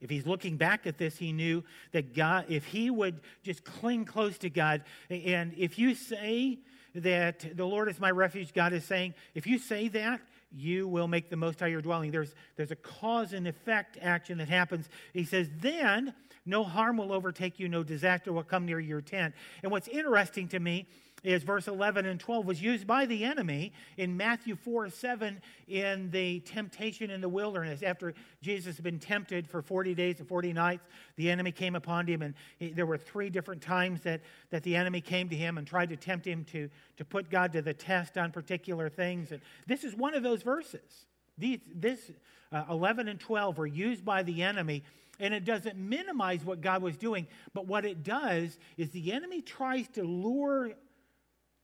if 0.00 0.10
he's 0.10 0.26
looking 0.26 0.56
back 0.56 0.86
at 0.86 0.98
this, 0.98 1.18
he 1.18 1.32
knew 1.32 1.62
that 1.92 2.14
God, 2.14 2.46
if 2.48 2.64
he 2.64 2.90
would 2.90 3.20
just 3.42 3.64
cling 3.64 4.04
close 4.04 4.38
to 4.38 4.50
God, 4.50 4.82
and 5.08 5.52
if 5.56 5.78
you 5.78 5.94
say 5.94 6.58
that 6.94 7.56
the 7.56 7.64
Lord 7.64 7.88
is 7.88 8.00
my 8.00 8.10
refuge, 8.10 8.52
God 8.52 8.72
is 8.72 8.84
saying, 8.84 9.14
if 9.34 9.46
you 9.46 9.58
say 9.58 9.88
that, 9.88 10.20
you 10.52 10.88
will 10.88 11.08
make 11.08 11.30
the 11.30 11.36
most 11.36 11.62
out 11.62 11.66
of 11.66 11.72
your 11.72 11.82
dwelling. 11.82 12.10
There's, 12.10 12.34
there's 12.56 12.70
a 12.70 12.76
cause 12.76 13.32
and 13.32 13.46
effect 13.46 13.98
action 14.00 14.38
that 14.38 14.48
happens. 14.48 14.88
He 15.12 15.24
says, 15.24 15.48
then 15.60 16.14
no 16.46 16.64
harm 16.64 16.96
will 16.96 17.12
overtake 17.12 17.58
you, 17.58 17.68
no 17.68 17.82
disaster 17.82 18.32
will 18.32 18.42
come 18.42 18.66
near 18.66 18.80
your 18.80 19.00
tent. 19.00 19.34
And 19.62 19.70
what's 19.70 19.88
interesting 19.88 20.48
to 20.48 20.60
me 20.60 20.86
is 21.22 21.42
verse 21.42 21.68
11 21.68 22.06
and 22.06 22.18
12 22.18 22.46
was 22.46 22.62
used 22.62 22.86
by 22.86 23.06
the 23.06 23.24
enemy 23.24 23.72
in 23.96 24.16
Matthew 24.16 24.56
4 24.56 24.88
7 24.88 25.40
in 25.68 26.10
the 26.10 26.40
temptation 26.40 27.10
in 27.10 27.20
the 27.20 27.28
wilderness. 27.28 27.82
After 27.82 28.14
Jesus 28.42 28.76
had 28.76 28.84
been 28.84 28.98
tempted 28.98 29.46
for 29.46 29.62
40 29.62 29.94
days 29.94 30.18
and 30.18 30.28
40 30.28 30.52
nights, 30.52 30.86
the 31.16 31.30
enemy 31.30 31.52
came 31.52 31.76
upon 31.76 32.06
him, 32.06 32.22
and 32.22 32.34
there 32.74 32.86
were 32.86 32.98
three 32.98 33.30
different 33.30 33.62
times 33.62 34.02
that, 34.02 34.20
that 34.50 34.62
the 34.62 34.76
enemy 34.76 35.00
came 35.00 35.28
to 35.28 35.36
him 35.36 35.58
and 35.58 35.66
tried 35.66 35.90
to 35.90 35.96
tempt 35.96 36.26
him 36.26 36.44
to, 36.52 36.68
to 36.96 37.04
put 37.04 37.30
God 37.30 37.52
to 37.52 37.62
the 37.62 37.74
test 37.74 38.16
on 38.16 38.32
particular 38.32 38.88
things. 38.88 39.32
And 39.32 39.40
this 39.66 39.84
is 39.84 39.94
one 39.94 40.14
of 40.14 40.22
those 40.22 40.42
verses. 40.42 41.06
These, 41.38 41.60
this 41.74 42.10
uh, 42.52 42.64
11 42.70 43.08
and 43.08 43.18
12 43.18 43.58
were 43.58 43.66
used 43.66 44.04
by 44.04 44.22
the 44.22 44.42
enemy 44.42 44.82
and 45.20 45.34
it 45.34 45.44
doesn't 45.44 45.76
minimize 45.76 46.44
what 46.44 46.62
God 46.62 46.82
was 46.82 46.96
doing, 46.96 47.26
but 47.52 47.66
what 47.66 47.84
it 47.84 48.02
does 48.02 48.58
is 48.78 48.88
the 48.90 49.12
enemy 49.12 49.42
tries 49.42 49.86
to 49.88 50.02
lure 50.02 50.72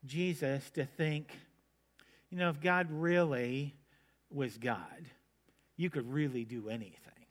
Jesus 0.07 0.69
to 0.71 0.85
think, 0.85 1.31
you 2.31 2.39
know, 2.39 2.51
if 2.51 2.61
God 2.61 2.89
really 2.91 3.75
was 4.31 4.57
God, 4.59 5.07
you 5.77 5.91
could 5.91 6.11
really 6.13 6.45
do 6.45 6.69
anything, 6.69 7.27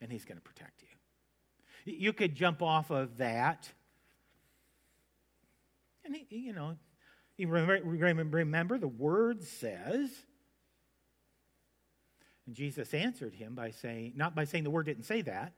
and 0.00 0.10
He's 0.10 0.24
going 0.24 0.38
to 0.38 0.42
protect 0.42 0.82
you. 0.82 1.94
You 1.94 2.12
could 2.12 2.34
jump 2.34 2.62
off 2.62 2.90
of 2.90 3.18
that, 3.18 3.68
and, 6.04 6.16
you 6.30 6.52
know, 6.52 6.76
you 7.36 7.48
remember, 7.48 8.28
remember 8.36 8.78
the 8.78 8.88
word 8.88 9.42
says, 9.42 10.10
and 12.46 12.54
Jesus 12.54 12.92
answered 12.92 13.34
him 13.34 13.54
by 13.54 13.70
saying, 13.70 14.14
not 14.16 14.34
by 14.34 14.44
saying 14.44 14.64
the 14.64 14.70
word 14.70 14.86
didn't 14.86 15.04
say 15.04 15.22
that, 15.22 15.52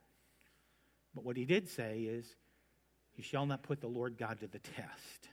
but 1.13 1.23
what 1.23 1.37
he 1.37 1.45
did 1.45 1.67
say 1.69 2.01
is, 2.01 2.35
You 3.15 3.23
shall 3.23 3.45
not 3.45 3.63
put 3.63 3.81
the 3.81 3.87
Lord 3.87 4.17
God 4.17 4.39
to 4.41 4.47
the 4.47 4.59
test. 4.59 5.29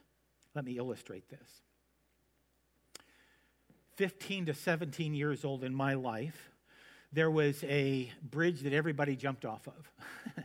Let 0.54 0.64
me 0.64 0.76
illustrate 0.76 1.28
this. 1.28 1.62
15 3.96 4.46
to 4.46 4.54
17 4.54 5.14
years 5.14 5.44
old 5.44 5.64
in 5.64 5.74
my 5.74 5.94
life, 5.94 6.50
there 7.12 7.30
was 7.30 7.62
a 7.64 8.10
bridge 8.22 8.60
that 8.62 8.72
everybody 8.72 9.16
jumped 9.16 9.44
off 9.44 9.66
of. 9.66 9.90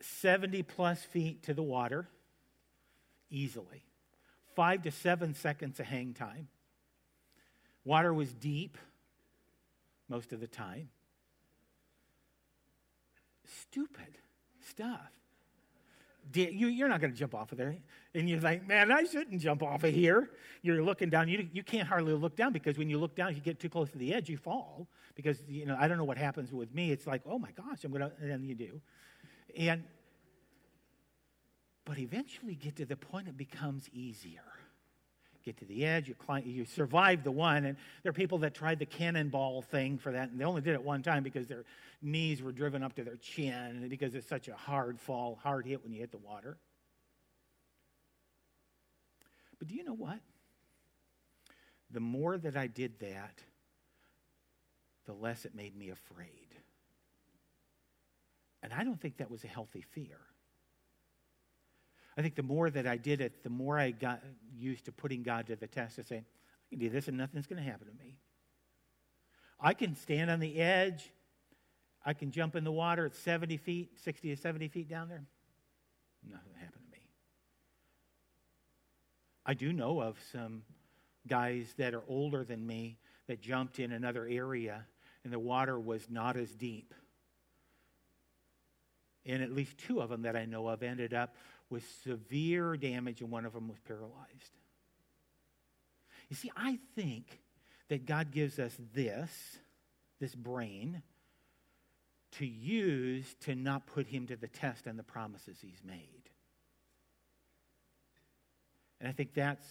70 0.00 0.62
plus 0.62 1.02
feet 1.02 1.42
to 1.44 1.54
the 1.54 1.62
water, 1.62 2.08
easily. 3.30 3.84
Five 4.54 4.82
to 4.82 4.90
seven 4.90 5.34
seconds 5.34 5.80
of 5.80 5.86
hang 5.86 6.14
time. 6.14 6.48
Water 7.84 8.12
was 8.12 8.32
deep 8.32 8.78
most 10.08 10.32
of 10.32 10.40
the 10.40 10.46
time. 10.46 10.88
Stupid 13.46 14.18
stuff 14.68 15.10
you're 16.32 16.88
not 16.88 17.00
going 17.00 17.12
to 17.12 17.18
jump 17.18 17.34
off 17.34 17.52
of 17.52 17.58
there. 17.58 17.76
And 18.14 18.28
you're 18.28 18.40
like, 18.40 18.66
man, 18.66 18.90
I 18.90 19.04
shouldn't 19.04 19.40
jump 19.40 19.62
off 19.62 19.84
of 19.84 19.92
here. 19.92 20.30
You're 20.62 20.82
looking 20.82 21.10
down. 21.10 21.28
You, 21.28 21.48
you 21.52 21.62
can't 21.62 21.86
hardly 21.86 22.14
look 22.14 22.36
down 22.36 22.52
because 22.52 22.78
when 22.78 22.88
you 22.88 22.98
look 22.98 23.14
down, 23.14 23.34
you 23.34 23.40
get 23.40 23.60
too 23.60 23.68
close 23.68 23.90
to 23.90 23.98
the 23.98 24.14
edge, 24.14 24.28
you 24.28 24.36
fall. 24.36 24.86
Because, 25.14 25.42
you 25.46 25.66
know, 25.66 25.76
I 25.78 25.88
don't 25.88 25.98
know 25.98 26.04
what 26.04 26.18
happens 26.18 26.52
with 26.52 26.74
me. 26.74 26.90
It's 26.90 27.06
like, 27.06 27.22
oh 27.26 27.38
my 27.38 27.50
gosh, 27.52 27.84
I'm 27.84 27.92
going 27.92 28.02
to, 28.02 28.12
and 28.20 28.46
you 28.46 28.54
do. 28.54 28.80
And, 29.56 29.84
but 31.84 31.98
eventually 31.98 32.54
get 32.54 32.76
to 32.76 32.86
the 32.86 32.96
point 32.96 33.28
it 33.28 33.36
becomes 33.36 33.88
easier 33.92 34.42
get 35.44 35.58
to 35.58 35.64
the 35.64 35.84
edge, 35.84 36.08
you, 36.08 36.14
climb, 36.14 36.42
you 36.46 36.64
survive 36.64 37.22
the 37.22 37.30
one. 37.30 37.64
And 37.66 37.76
there 38.02 38.10
are 38.10 38.14
people 38.14 38.38
that 38.38 38.54
tried 38.54 38.78
the 38.78 38.86
cannonball 38.86 39.62
thing 39.62 39.98
for 39.98 40.12
that, 40.12 40.30
and 40.30 40.40
they 40.40 40.44
only 40.44 40.62
did 40.62 40.74
it 40.74 40.82
one 40.82 41.02
time 41.02 41.22
because 41.22 41.46
their 41.46 41.64
knees 42.00 42.42
were 42.42 42.52
driven 42.52 42.82
up 42.82 42.94
to 42.94 43.04
their 43.04 43.16
chin 43.16 43.86
because 43.88 44.14
it's 44.14 44.28
such 44.28 44.48
a 44.48 44.54
hard 44.54 44.98
fall, 45.00 45.38
hard 45.42 45.66
hit 45.66 45.82
when 45.82 45.92
you 45.92 46.00
hit 46.00 46.10
the 46.10 46.18
water. 46.18 46.56
But 49.58 49.68
do 49.68 49.74
you 49.74 49.84
know 49.84 49.94
what? 49.94 50.18
The 51.90 52.00
more 52.00 52.36
that 52.38 52.56
I 52.56 52.66
did 52.66 52.98
that, 53.00 53.38
the 55.06 55.12
less 55.12 55.44
it 55.44 55.54
made 55.54 55.76
me 55.76 55.90
afraid. 55.90 56.48
And 58.62 58.72
I 58.72 58.82
don't 58.82 59.00
think 59.00 59.18
that 59.18 59.30
was 59.30 59.44
a 59.44 59.48
healthy 59.48 59.84
fear. 59.92 60.18
I 62.16 62.22
think 62.22 62.36
the 62.36 62.42
more 62.42 62.70
that 62.70 62.86
I 62.86 62.96
did 62.96 63.20
it, 63.20 63.42
the 63.42 63.50
more 63.50 63.78
I 63.78 63.90
got 63.90 64.22
used 64.56 64.84
to 64.84 64.92
putting 64.92 65.22
God 65.22 65.46
to 65.48 65.56
the 65.56 65.66
test 65.66 65.96
to 65.96 66.04
say, 66.04 66.16
I 66.18 66.68
can 66.70 66.78
do 66.78 66.88
this 66.88 67.08
and 67.08 67.16
nothing's 67.16 67.46
going 67.46 67.62
to 67.62 67.68
happen 67.68 67.88
to 67.88 68.04
me. 68.04 68.16
I 69.60 69.74
can 69.74 69.96
stand 69.96 70.30
on 70.30 70.40
the 70.40 70.60
edge. 70.60 71.10
I 72.04 72.12
can 72.12 72.30
jump 72.30 72.54
in 72.54 72.64
the 72.64 72.72
water 72.72 73.06
at 73.06 73.14
70 73.14 73.56
feet, 73.56 73.98
60 74.04 74.34
to 74.34 74.40
70 74.40 74.68
feet 74.68 74.88
down 74.88 75.08
there. 75.08 75.24
Nothing 76.22 76.52
happened 76.58 76.84
to 76.84 76.92
me. 76.92 77.06
I 79.46 79.54
do 79.54 79.72
know 79.72 80.00
of 80.00 80.16
some 80.32 80.62
guys 81.26 81.74
that 81.78 81.94
are 81.94 82.02
older 82.08 82.44
than 82.44 82.66
me 82.66 82.98
that 83.26 83.40
jumped 83.40 83.78
in 83.78 83.92
another 83.92 84.26
area 84.26 84.84
and 85.24 85.32
the 85.32 85.38
water 85.38 85.80
was 85.80 86.06
not 86.10 86.36
as 86.36 86.54
deep. 86.54 86.92
And 89.26 89.42
at 89.42 89.52
least 89.52 89.78
two 89.78 90.00
of 90.00 90.10
them 90.10 90.22
that 90.22 90.36
I 90.36 90.44
know 90.44 90.68
of 90.68 90.82
ended 90.82 91.14
up 91.14 91.34
with 91.74 91.84
severe 92.04 92.76
damage, 92.76 93.20
and 93.20 93.32
one 93.32 93.44
of 93.44 93.52
them 93.52 93.66
was 93.66 93.80
paralyzed. 93.80 94.52
You 96.28 96.36
see, 96.36 96.52
I 96.56 96.78
think 96.94 97.40
that 97.88 98.06
God 98.06 98.30
gives 98.30 98.60
us 98.60 98.76
this, 98.94 99.58
this 100.20 100.36
brain, 100.36 101.02
to 102.38 102.46
use 102.46 103.34
to 103.40 103.56
not 103.56 103.88
put 103.88 104.06
him 104.06 104.28
to 104.28 104.36
the 104.36 104.46
test 104.46 104.86
and 104.86 104.96
the 104.96 105.02
promises 105.02 105.58
he's 105.60 105.82
made. 105.84 106.30
And 109.00 109.08
I 109.08 109.12
think 109.12 109.34
that's 109.34 109.66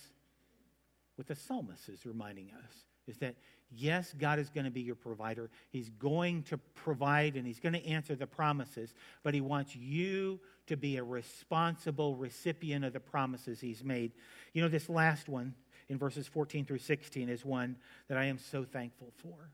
what 1.16 1.28
the 1.28 1.36
psalmist 1.36 1.88
is 1.88 2.06
reminding 2.06 2.52
us 2.66 2.74
is 3.08 3.18
that 3.18 3.36
yes, 3.76 4.14
God 4.18 4.40
is 4.40 4.50
going 4.50 4.66
to 4.66 4.72
be 4.72 4.82
your 4.82 4.96
provider. 4.96 5.50
He's 5.70 5.90
going 5.90 6.44
to 6.44 6.58
provide 6.58 7.36
and 7.36 7.46
he's 7.46 7.60
going 7.60 7.74
to 7.74 7.86
answer 7.86 8.16
the 8.16 8.28
promises, 8.28 8.94
but 9.24 9.34
he 9.34 9.42
wants 9.42 9.76
you 9.76 10.40
to 10.68 10.78
be 10.78 10.98
a 10.98 11.04
responsible 11.04 12.16
recipient 12.16 12.86
of 12.86 12.94
the 12.94 13.00
promises 13.00 13.60
he's 13.60 13.84
made. 13.84 14.14
You 14.54 14.62
know, 14.62 14.70
this 14.70 14.90
last 14.90 15.28
one 15.28 15.54
in 15.90 15.98
verses 15.98 16.28
14 16.28 16.66
through 16.66 16.78
16 16.80 17.30
is 17.30 17.44
one 17.44 17.76
that 18.08 18.18
I 18.18 18.26
am 18.26 18.38
so 18.38 18.64
thankful 18.64 19.12
for. 19.18 19.50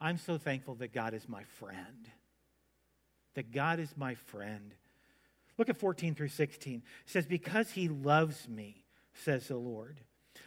I'm 0.00 0.18
so 0.18 0.36
thankful 0.36 0.74
that 0.76 0.92
God 0.92 1.14
is 1.14 1.28
my 1.28 1.44
friend. 1.58 2.10
That 3.34 3.52
God 3.52 3.80
is 3.80 3.94
my 3.96 4.14
friend. 4.14 4.74
Look 5.58 5.70
at 5.70 5.78
14 5.78 6.14
through 6.14 6.28
16. 6.28 6.76
It 6.76 7.10
says, 7.10 7.26
Because 7.26 7.70
he 7.70 7.88
loves 7.88 8.48
me, 8.48 8.84
says 9.14 9.48
the 9.48 9.56
Lord. 9.56 10.00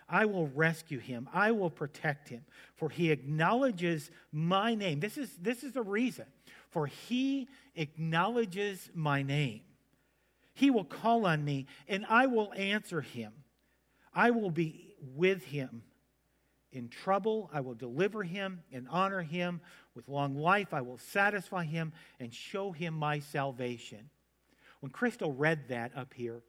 I 0.10 0.26
will 0.26 0.48
rescue 0.48 1.00
him. 1.00 1.30
I 1.34 1.52
will 1.52 1.69
protect 1.69 2.30
him, 2.30 2.43
for 2.76 2.89
he 2.89 3.12
acknowledges 3.12 4.10
my 4.32 4.76
name. 4.76 5.00
This 5.00 5.17
is, 5.17 5.30
this 5.39 5.63
is 5.63 5.74
the 5.74 5.84
reason. 5.84 6.26
For 6.69 6.88
he 6.88 7.48
acknowledges 7.76 8.89
my 8.93 9.22
name. 9.22 9.62
He 10.54 10.72
will 10.72 10.84
call 10.84 11.26
on 11.26 11.45
me, 11.45 11.67
and 11.88 12.06
I 12.10 12.28
will 12.28 12.52
answer 12.54 13.02
him. 13.02 13.32
I 14.13 14.32
will 14.32 14.52
be 14.52 14.95
with 15.15 15.45
him. 15.45 15.84
In 16.72 16.89
trouble, 16.89 17.50
I 17.54 17.62
will 17.62 17.74
deliver 17.74 18.24
him 18.24 18.62
and 18.72 18.88
honor 18.89 19.22
him. 19.22 19.62
With 19.95 20.08
long 20.08 20.36
life, 20.36 20.74
I 20.74 20.82
will 20.82 20.98
satisfy 20.98 21.63
him 21.63 21.93
and 22.19 22.34
show 22.34 22.72
him 22.72 22.93
my 22.93 23.19
salvation. 23.19 24.10
When 24.80 24.91
Crystal 24.91 25.34
read 25.34 25.69
that 25.69 25.91
up 25.95 26.13
here, 26.13 26.41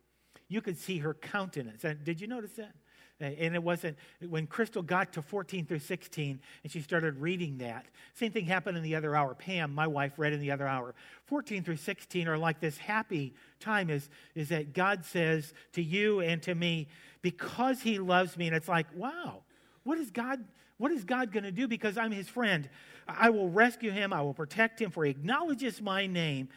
you 0.48 0.60
could 0.60 0.78
see 0.78 0.98
her 0.98 1.14
countenance. 1.14 1.84
And 1.84 2.04
Did 2.04 2.20
you 2.20 2.26
notice 2.26 2.52
that? 2.52 2.74
And 3.20 3.54
it 3.54 3.62
wasn't 3.62 3.98
when 4.26 4.46
Crystal 4.46 4.82
got 4.82 5.12
to 5.12 5.22
14 5.22 5.66
through 5.66 5.80
16 5.80 6.40
and 6.62 6.72
she 6.72 6.80
started 6.80 7.18
reading 7.18 7.58
that. 7.58 7.84
Same 8.14 8.32
thing 8.32 8.46
happened 8.46 8.78
in 8.78 8.82
the 8.82 8.94
other 8.94 9.14
hour. 9.14 9.34
Pam, 9.34 9.74
my 9.74 9.86
wife, 9.86 10.14
read 10.16 10.32
in 10.32 10.40
the 10.40 10.50
other 10.50 10.66
hour. 10.66 10.94
14 11.26 11.62
through 11.62 11.76
16 11.76 12.28
are 12.28 12.38
like 12.38 12.60
this 12.60 12.78
happy 12.78 13.34
time 13.60 13.90
is, 13.90 14.08
is 14.34 14.48
that 14.48 14.72
God 14.72 15.04
says 15.04 15.52
to 15.74 15.82
you 15.82 16.20
and 16.20 16.42
to 16.44 16.54
me, 16.54 16.88
because 17.22 17.82
he 17.82 17.98
loves 17.98 18.36
me. 18.36 18.46
And 18.46 18.56
it's 18.56 18.68
like, 18.68 18.86
wow, 18.94 19.42
what 19.82 19.98
is 19.98 20.10
God? 20.10 20.42
What 20.78 20.90
is 20.90 21.04
God 21.04 21.30
going 21.30 21.44
to 21.44 21.52
do 21.52 21.68
because 21.68 21.98
I'm 21.98 22.12
his 22.12 22.28
friend? 22.28 22.68
I 23.06 23.28
will 23.28 23.50
rescue 23.50 23.90
him. 23.90 24.14
I 24.14 24.22
will 24.22 24.32
protect 24.32 24.80
him, 24.80 24.90
for 24.90 25.04
he 25.04 25.10
acknowledges 25.10 25.82
my 25.82 26.06
name. 26.06 26.48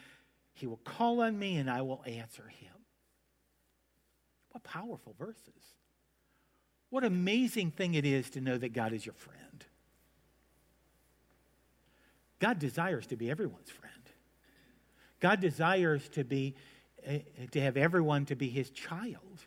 He 0.54 0.66
will 0.66 0.80
call 0.84 1.20
on 1.20 1.38
me 1.38 1.56
and 1.56 1.68
I 1.68 1.82
will 1.82 2.02
answer 2.06 2.44
him. 2.48 2.72
What 4.52 4.62
powerful 4.62 5.14
verses. 5.18 5.74
What 6.94 7.02
amazing 7.02 7.72
thing 7.72 7.94
it 7.94 8.04
is 8.06 8.30
to 8.30 8.40
know 8.40 8.56
that 8.56 8.72
God 8.72 8.92
is 8.92 9.04
your 9.04 9.16
friend. 9.16 9.64
God 12.38 12.60
desires 12.60 13.04
to 13.08 13.16
be 13.16 13.28
everyone's 13.28 13.68
friend. 13.68 13.92
God 15.18 15.40
desires 15.40 16.08
to 16.10 16.22
be 16.22 16.54
eh, 17.04 17.18
to 17.50 17.60
have 17.60 17.76
everyone 17.76 18.26
to 18.26 18.36
be 18.36 18.48
his 18.48 18.70
child. 18.70 19.40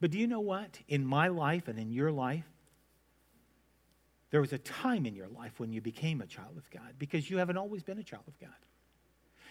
But 0.00 0.10
do 0.10 0.18
you 0.18 0.26
know 0.26 0.40
what? 0.40 0.78
In 0.88 1.04
my 1.04 1.28
life 1.28 1.68
and 1.68 1.78
in 1.78 1.92
your 1.92 2.10
life, 2.10 2.48
there 4.30 4.40
was 4.40 4.54
a 4.54 4.58
time 4.58 5.04
in 5.04 5.14
your 5.14 5.28
life 5.28 5.60
when 5.60 5.70
you 5.70 5.82
became 5.82 6.22
a 6.22 6.26
child 6.26 6.56
of 6.56 6.70
God 6.70 6.94
because 6.98 7.28
you 7.28 7.36
haven't 7.36 7.58
always 7.58 7.82
been 7.82 7.98
a 7.98 8.02
child 8.02 8.24
of 8.26 8.40
God. 8.40 8.56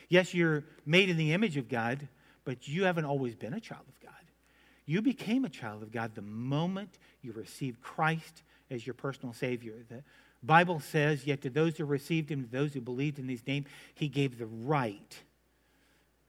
Yes, 0.10 0.34
you're 0.34 0.64
made 0.84 1.12
in 1.12 1.18
the 1.18 1.34
image 1.34 1.58
of 1.58 1.70
God, 1.70 2.08
but 2.44 2.68
you 2.68 2.86
haven't 2.86 3.06
always 3.06 3.36
been 3.36 3.54
a 3.54 3.62
child 3.62 3.86
of 3.88 4.00
God. 4.00 4.27
You 4.88 5.02
became 5.02 5.46
a 5.46 5.50
child 5.50 5.84
of 5.84 5.92
God 5.92 6.16
the 6.16 6.22
moment 6.22 6.98
you 7.22 7.34
received 7.34 7.82
Christ 7.82 8.42
as 8.72 8.88
your 8.88 8.94
personal 8.94 9.34
Savior. 9.34 9.74
The 9.90 10.02
Bible 10.42 10.80
says, 10.80 11.28
Yet 11.28 11.42
to 11.42 11.50
those 11.50 11.78
who 11.78 11.86
received 11.86 12.32
Him, 12.32 12.44
to 12.44 12.50
those 12.50 12.74
who 12.74 12.82
believed 12.82 13.20
in 13.20 13.28
His 13.28 13.46
name, 13.46 13.66
He 13.94 14.08
gave 14.08 14.40
the 14.40 14.46
right 14.46 15.20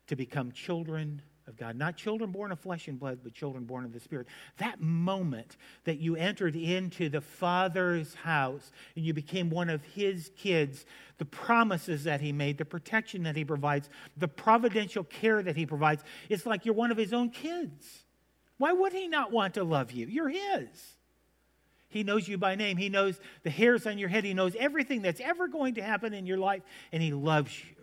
to 0.08 0.16
become 0.16 0.50
children 0.50 1.22
of 1.46 1.56
God. 1.56 1.76
Not 1.76 1.96
children 1.96 2.32
born 2.32 2.50
of 2.50 2.58
flesh 2.58 2.88
and 2.88 2.98
blood, 2.98 3.20
but 3.22 3.32
children 3.32 3.64
born 3.64 3.84
of 3.84 3.92
the 3.92 4.00
Spirit. 4.00 4.26
That 4.56 4.80
moment 4.80 5.56
that 5.84 5.98
you 5.98 6.16
entered 6.16 6.56
into 6.56 7.08
the 7.08 7.20
Father's 7.20 8.12
house 8.14 8.72
and 8.96 9.04
you 9.04 9.14
became 9.14 9.50
one 9.50 9.70
of 9.70 9.84
His 9.84 10.32
kids, 10.36 10.84
the 11.18 11.24
promises 11.24 12.02
that 12.04 12.20
He 12.20 12.32
made, 12.32 12.58
the 12.58 12.64
protection 12.64 13.22
that 13.22 13.36
He 13.36 13.44
provides, 13.44 13.88
the 14.16 14.28
providential 14.28 15.04
care 15.04 15.44
that 15.44 15.56
He 15.56 15.64
provides, 15.64 16.02
it's 16.28 16.44
like 16.44 16.64
you're 16.64 16.74
one 16.74 16.90
of 16.90 16.96
His 16.96 17.12
own 17.12 17.30
kids. 17.30 18.04
Why 18.58 18.72
would 18.72 18.92
he 18.92 19.08
not 19.08 19.32
want 19.32 19.54
to 19.54 19.64
love 19.64 19.92
you? 19.92 20.06
You're 20.06 20.28
his. 20.28 20.68
He 21.88 22.02
knows 22.02 22.28
you 22.28 22.36
by 22.36 22.54
name. 22.54 22.76
He 22.76 22.90
knows 22.90 23.18
the 23.44 23.50
hairs 23.50 23.86
on 23.86 23.96
your 23.98 24.08
head. 24.08 24.24
He 24.24 24.34
knows 24.34 24.54
everything 24.58 25.00
that's 25.00 25.20
ever 25.20 25.48
going 25.48 25.74
to 25.76 25.82
happen 25.82 26.12
in 26.12 26.26
your 26.26 26.36
life, 26.36 26.62
and 26.92 27.02
he 27.02 27.12
loves 27.12 27.58
you. 27.64 27.76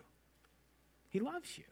He 1.10 1.18
loves 1.18 1.58
you. 1.58 1.64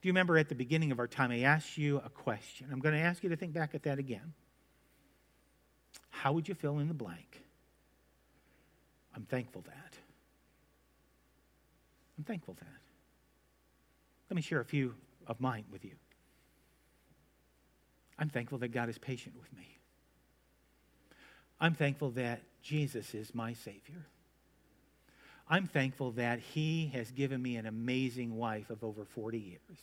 Do 0.00 0.08
you 0.08 0.12
remember 0.12 0.36
at 0.36 0.48
the 0.48 0.54
beginning 0.54 0.90
of 0.90 0.98
our 0.98 1.06
time, 1.06 1.30
I 1.30 1.40
asked 1.40 1.78
you 1.78 1.98
a 2.04 2.10
question? 2.10 2.68
I'm 2.72 2.80
going 2.80 2.94
to 2.94 3.00
ask 3.00 3.22
you 3.22 3.30
to 3.30 3.36
think 3.36 3.52
back 3.52 3.74
at 3.74 3.84
that 3.84 3.98
again. 3.98 4.32
How 6.10 6.32
would 6.32 6.48
you 6.48 6.54
fill 6.54 6.78
in 6.78 6.88
the 6.88 6.94
blank? 6.94 7.42
I'm 9.14 9.24
thankful 9.24 9.62
that. 9.62 9.96
I'm 12.18 12.24
thankful 12.24 12.54
that. 12.54 12.66
Let 14.28 14.36
me 14.36 14.42
share 14.42 14.60
a 14.60 14.64
few 14.64 14.94
of 15.26 15.40
mine 15.40 15.64
with 15.70 15.84
you. 15.84 15.92
I'm 18.18 18.28
thankful 18.28 18.58
that 18.58 18.68
God 18.68 18.88
is 18.88 18.98
patient 18.98 19.34
with 19.38 19.52
me. 19.56 19.78
I'm 21.60 21.74
thankful 21.74 22.10
that 22.10 22.40
Jesus 22.62 23.14
is 23.14 23.34
my 23.34 23.52
Savior. 23.52 24.06
I'm 25.48 25.66
thankful 25.66 26.12
that 26.12 26.40
He 26.40 26.90
has 26.94 27.10
given 27.10 27.42
me 27.42 27.56
an 27.56 27.66
amazing 27.66 28.36
wife 28.36 28.70
of 28.70 28.82
over 28.82 29.04
40 29.04 29.38
years. 29.38 29.78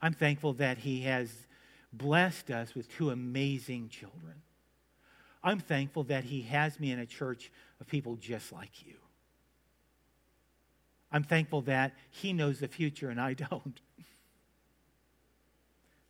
I'm 0.00 0.12
thankful 0.12 0.54
that 0.54 0.78
He 0.78 1.02
has 1.02 1.30
blessed 1.92 2.50
us 2.50 2.74
with 2.74 2.88
two 2.88 3.10
amazing 3.10 3.88
children. 3.88 4.42
I'm 5.42 5.60
thankful 5.60 6.04
that 6.04 6.24
He 6.24 6.42
has 6.42 6.78
me 6.78 6.92
in 6.92 6.98
a 6.98 7.06
church 7.06 7.50
of 7.80 7.86
people 7.86 8.16
just 8.16 8.52
like 8.52 8.86
you. 8.86 8.94
I'm 11.10 11.24
thankful 11.24 11.62
that 11.62 11.92
He 12.10 12.32
knows 12.32 12.60
the 12.60 12.68
future 12.68 13.10
and 13.10 13.20
I 13.20 13.32
don't. 13.50 13.80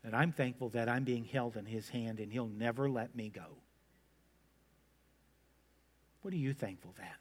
And 0.07 0.15
I'm 0.15 0.31
thankful 0.31 0.69
that 0.69 0.89
I'm 0.89 1.03
being 1.03 1.25
held 1.25 1.57
in 1.57 1.67
His 1.67 1.89
hand 1.89 2.21
and 2.21 2.33
He'll 2.33 2.47
never 2.47 2.89
let 2.89 3.17
me 3.17 3.29
go. 3.29 3.59
What 6.23 6.33
are 6.33 6.39
you 6.39 6.55
thankful 6.55 6.95
that? 6.99 7.17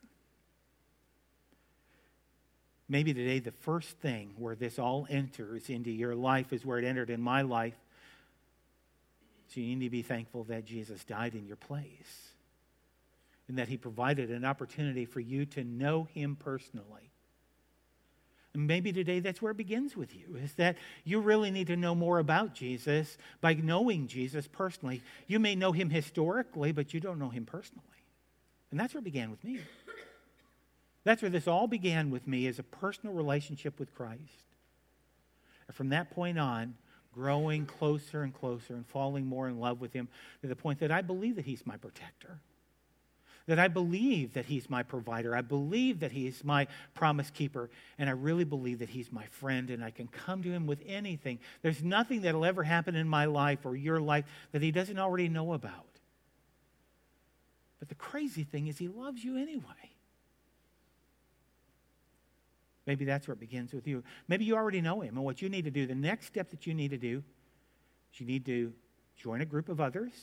Maybe 2.88 3.12
today, 3.16 3.40
the 3.40 3.52
first 3.52 3.98
thing 3.98 4.36
where 4.38 4.54
this 4.54 4.78
all 4.78 5.08
enters 5.10 5.68
into 5.72 5.90
your 5.90 6.14
life 6.14 6.54
is 6.54 6.64
where 6.64 6.78
it 6.78 6.86
entered 6.86 7.10
in 7.10 7.20
my 7.20 7.42
life. 7.42 7.74
So 9.48 9.62
you 9.62 9.76
need 9.76 9.86
to 9.86 9.90
be 9.90 10.04
thankful 10.04 10.44
that 10.46 10.66
Jesus 10.66 11.04
died 11.04 11.34
in 11.34 11.48
your 11.48 11.56
place 11.56 12.30
and 13.48 13.58
that 13.58 13.68
He 13.68 13.78
provided 13.78 14.30
an 14.30 14.46
opportunity 14.46 15.06
for 15.06 15.20
you 15.20 15.48
to 15.48 15.64
know 15.64 16.04
Him 16.04 16.36
personally. 16.36 17.10
Maybe 18.56 18.94
today 18.94 19.20
that's 19.20 19.42
where 19.42 19.52
it 19.52 19.58
begins 19.58 19.96
with 19.96 20.16
you, 20.16 20.38
is 20.42 20.54
that 20.54 20.78
you 21.04 21.20
really 21.20 21.52
need 21.52 21.68
to 21.68 21.76
know 21.76 21.94
more 21.94 22.20
about 22.20 22.54
Jesus 22.54 23.18
by 23.42 23.54
knowing 23.54 24.08
Jesus 24.08 24.48
personally. 24.48 25.04
You 25.28 25.40
may 25.40 25.56
know 25.56 25.72
him 25.72 25.90
historically, 25.90 26.72
but 26.72 26.94
you 26.94 27.00
don't 27.00 27.20
know 27.20 27.30
him 27.30 27.46
personally. 27.46 27.84
And 28.72 28.80
that's 28.80 28.94
where 28.94 29.00
it 29.00 29.06
began 29.06 29.32
with 29.32 29.44
me. 29.44 29.60
That's 31.04 31.22
where 31.22 31.30
this 31.30 31.48
all 31.48 31.68
began 31.68 32.10
with 32.10 32.28
me 32.28 32.48
as 32.48 32.58
a 32.58 32.64
personal 32.64 33.14
relationship 33.14 33.80
with 33.80 33.94
Christ. 33.94 34.22
And 35.68 35.76
from 35.76 35.90
that 35.90 36.10
point 36.10 36.40
on, 36.40 36.76
growing 37.14 37.66
closer 37.66 38.24
and 38.24 38.34
closer 38.34 38.74
and 38.74 38.86
falling 38.88 39.26
more 39.26 39.48
in 39.48 39.60
love 39.60 39.80
with 39.80 39.94
him 39.94 40.08
to 40.42 40.48
the 40.48 40.56
point 40.56 40.80
that 40.80 40.92
I 40.92 41.02
believe 41.02 41.36
that 41.38 41.46
he's 41.46 41.66
my 41.66 41.78
protector 41.78 42.40
that 43.48 43.60
I 43.60 43.68
believe 43.68 44.34
that 44.34 44.46
He's 44.46 44.70
my 44.70 44.84
provider. 44.84 45.36
I 45.36 45.42
believe 45.42 46.00
that 46.00 46.12
He's 46.12 46.44
my 46.44 46.68
promise 46.94 47.30
keeper. 47.30 47.70
And 47.98 48.10
I 48.10 48.14
really 48.14 48.44
believe 48.44 48.80
that 48.80 48.90
He's 48.90 49.12
my 49.12 49.26
friend 49.26 49.70
and 49.70 49.84
I 49.84 49.92
can 49.92 50.08
come 50.08 50.44
to 50.44 50.50
Him 50.50 50.66
with 50.66 50.82
anything. 50.86 51.40
There's 51.62 51.84
nothing 51.84 52.22
that'll 52.22 52.46
ever 52.46 52.64
happen 52.64 52.96
in 52.96 53.08
my 53.08 53.26
life 53.26 53.60
or 53.66 53.76
your 53.76 54.00
life 54.00 54.26
that 54.52 54.62
He 54.62 54.72
doesn't 54.72 54.98
already 54.98 55.30
know 55.30 55.54
about. 55.54 55.86
But 57.80 57.90
the 57.90 57.96
crazy 57.96 58.44
thing 58.44 58.68
is, 58.68 58.78
He 58.78 58.88
loves 58.88 59.24
you 59.24 59.38
anyway. 59.38 59.92
Maybe 62.88 63.06
that's 63.06 63.28
where 63.28 63.34
it 63.34 63.40
begins 63.40 63.74
with 63.74 63.88
you. 63.88 64.04
Maybe 64.28 64.46
you 64.46 64.56
already 64.56 64.82
know 64.82 65.02
Him. 65.02 65.18
And 65.18 65.26
what 65.26 65.42
you 65.42 65.50
need 65.50 65.66
to 65.66 65.72
do, 65.72 65.86
the 65.86 65.96
next 65.96 66.28
step 66.28 66.50
that 66.50 66.66
you 66.66 66.74
need 66.74 66.92
to 66.92 66.98
do, 66.98 67.24
is 68.14 68.20
you 68.20 68.26
need 68.26 68.46
to 68.46 68.74
join 69.18 69.42
a 69.42 69.46
group 69.46 69.70
of 69.70 69.80
others 69.80 70.14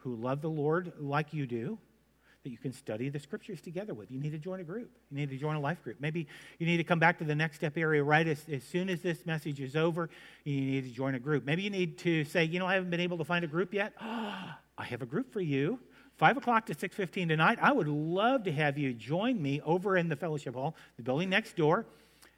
who 0.00 0.14
love 0.16 0.40
the 0.40 0.50
Lord 0.50 0.92
like 0.98 1.32
you 1.32 1.46
do, 1.46 1.78
that 2.42 2.50
you 2.50 2.56
can 2.56 2.72
study 2.72 3.10
the 3.10 3.18
scriptures 3.18 3.60
together 3.60 3.92
with. 3.92 4.10
You 4.10 4.18
need 4.18 4.32
to 4.32 4.38
join 4.38 4.60
a 4.60 4.64
group. 4.64 4.90
You 5.10 5.18
need 5.18 5.30
to 5.30 5.36
join 5.36 5.56
a 5.56 5.60
life 5.60 5.82
group. 5.84 5.98
Maybe 6.00 6.26
you 6.58 6.66
need 6.66 6.78
to 6.78 6.84
come 6.84 6.98
back 6.98 7.18
to 7.18 7.24
the 7.24 7.34
next 7.34 7.56
step 7.56 7.76
area 7.76 8.02
right 8.02 8.26
as, 8.26 8.42
as 8.50 8.64
soon 8.64 8.88
as 8.88 9.02
this 9.02 9.26
message 9.26 9.60
is 9.60 9.76
over. 9.76 10.08
You 10.44 10.60
need 10.60 10.84
to 10.84 10.90
join 10.90 11.14
a 11.14 11.18
group. 11.18 11.44
Maybe 11.44 11.62
you 11.62 11.70
need 11.70 11.98
to 11.98 12.24
say, 12.24 12.44
you 12.44 12.58
know, 12.58 12.66
I 12.66 12.74
haven't 12.74 12.90
been 12.90 13.00
able 13.00 13.18
to 13.18 13.24
find 13.24 13.44
a 13.44 13.48
group 13.48 13.74
yet. 13.74 13.92
I 14.00 14.84
have 14.84 15.02
a 15.02 15.06
group 15.06 15.32
for 15.32 15.42
you. 15.42 15.78
5 16.16 16.38
o'clock 16.38 16.66
to 16.66 16.74
6.15 16.74 17.28
tonight. 17.28 17.58
I 17.60 17.72
would 17.72 17.88
love 17.88 18.44
to 18.44 18.52
have 18.52 18.78
you 18.78 18.94
join 18.94 19.40
me 19.40 19.60
over 19.62 19.96
in 19.96 20.08
the 20.08 20.16
fellowship 20.16 20.54
hall, 20.54 20.76
the 20.96 21.02
building 21.02 21.28
next 21.28 21.56
door 21.56 21.86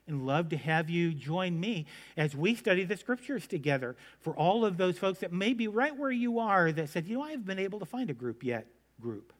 and 0.07 0.27
love 0.27 0.49
to 0.49 0.57
have 0.57 0.91
you 0.91 1.12
join 1.12 1.59
me 1.59 1.87
as 2.17 2.35
we 2.35 2.55
study 2.55 2.85
the 2.85 2.97
scriptures 2.97 3.47
together 3.47 3.97
for 4.21 4.35
all 4.35 4.65
of 4.65 4.77
those 4.77 4.99
folks 4.99 5.21
that 5.21 5.33
may 5.33 5.53
be 5.53 5.69
right 5.69 5.97
where 5.97 6.11
you 6.11 6.38
are 6.38 6.73
that 6.73 6.88
said, 6.88 7.07
you 7.07 7.17
know, 7.17 7.23
I 7.23 7.31
haven't 7.31 7.47
been 7.47 7.59
able 7.59 7.79
to 7.79 7.87
find 7.87 8.11
a 8.11 8.15
group 8.15 8.43
yet. 8.43 8.67
Group. 9.01 9.33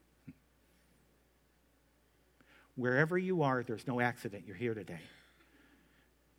Wherever 2.77 3.19
you 3.19 3.43
are, 3.43 3.63
there's 3.63 3.87
no 3.87 4.01
accident. 4.01 4.45
You're 4.47 4.57
here 4.57 4.75
today. 4.75 5.01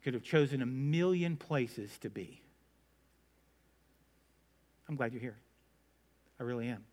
Could 0.03 0.13
have 0.13 0.23
chosen 0.23 0.62
a 0.62 0.65
million 0.65 1.38
places 1.38 1.97
to 1.99 2.09
be. 2.09 2.41
I'm 4.89 4.95
glad 4.95 5.13
you're 5.13 5.21
here. 5.21 5.38
I 6.39 6.43
really 6.43 6.67
am. 6.67 6.83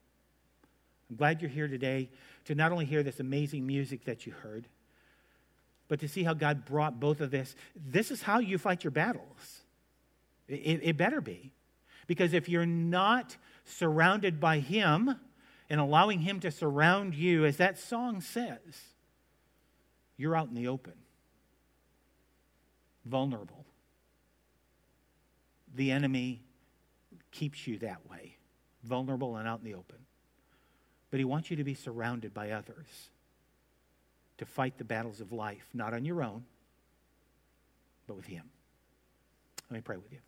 I'm 1.09 1.16
glad 1.16 1.40
you're 1.40 1.51
here 1.51 1.69
today 1.69 2.11
to 2.45 2.55
not 2.55 2.71
only 2.71 2.85
hear 2.85 3.03
this 3.03 3.19
amazing 3.19 3.66
music 3.66 4.05
that 4.05 4.27
you 4.27 4.33
heard, 4.33 4.66
but 5.90 5.98
to 5.98 6.09
see 6.09 6.22
how 6.22 6.33
God 6.33 6.64
brought 6.64 7.00
both 7.00 7.20
of 7.20 7.33
this. 7.33 7.57
This 7.74 8.12
is 8.12 8.22
how 8.22 8.38
you 8.38 8.59
fight 8.59 8.85
your 8.85 8.92
battles. 8.92 9.62
It, 10.46 10.81
it, 10.85 10.96
better 10.96 11.20
be. 11.20 11.53
Because 12.07 12.33
if 12.33 12.48
you're 12.48 12.64
not 12.64 13.37
surrounded 13.64 14.38
by 14.38 14.61
Him 14.61 15.16
and 15.68 15.81
allowing 15.81 16.20
Him 16.20 16.38
to 16.40 16.53
surround 16.53 17.16
you, 17.16 17.44
as 17.44 17.57
that 17.57 17.76
song 17.76 18.20
says, 18.20 18.61
you're 20.16 20.37
out 20.37 20.46
in 20.48 20.55
the 20.55 20.68
open, 20.68 20.94
vulnerable. 23.05 23.66
The 25.74 25.90
enemy 25.90 26.40
keeps 27.33 27.66
you 27.66 27.79
that 27.79 28.09
way, 28.09 28.37
vulnerable 28.85 29.35
and 29.35 29.48
out 29.48 29.59
in 29.59 29.64
the 29.64 29.74
open. 29.74 29.98
But 31.11 31.18
He 31.18 31.24
wants 31.24 31.50
you 31.50 31.57
to 31.57 31.64
be 31.64 31.74
surrounded 31.74 32.33
by 32.33 32.53
others 32.53 33.11
to 34.40 34.46
fight 34.46 34.79
the 34.79 34.85
battles 34.85 35.20
of 35.20 35.33
life, 35.33 35.68
not 35.74 35.92
on 35.92 36.03
your 36.03 36.22
own, 36.22 36.42
but 38.07 38.16
with 38.16 38.24
Him. 38.24 38.42
Let 39.70 39.76
me 39.76 39.83
pray 39.83 39.98
with 39.98 40.11
you. 40.11 40.18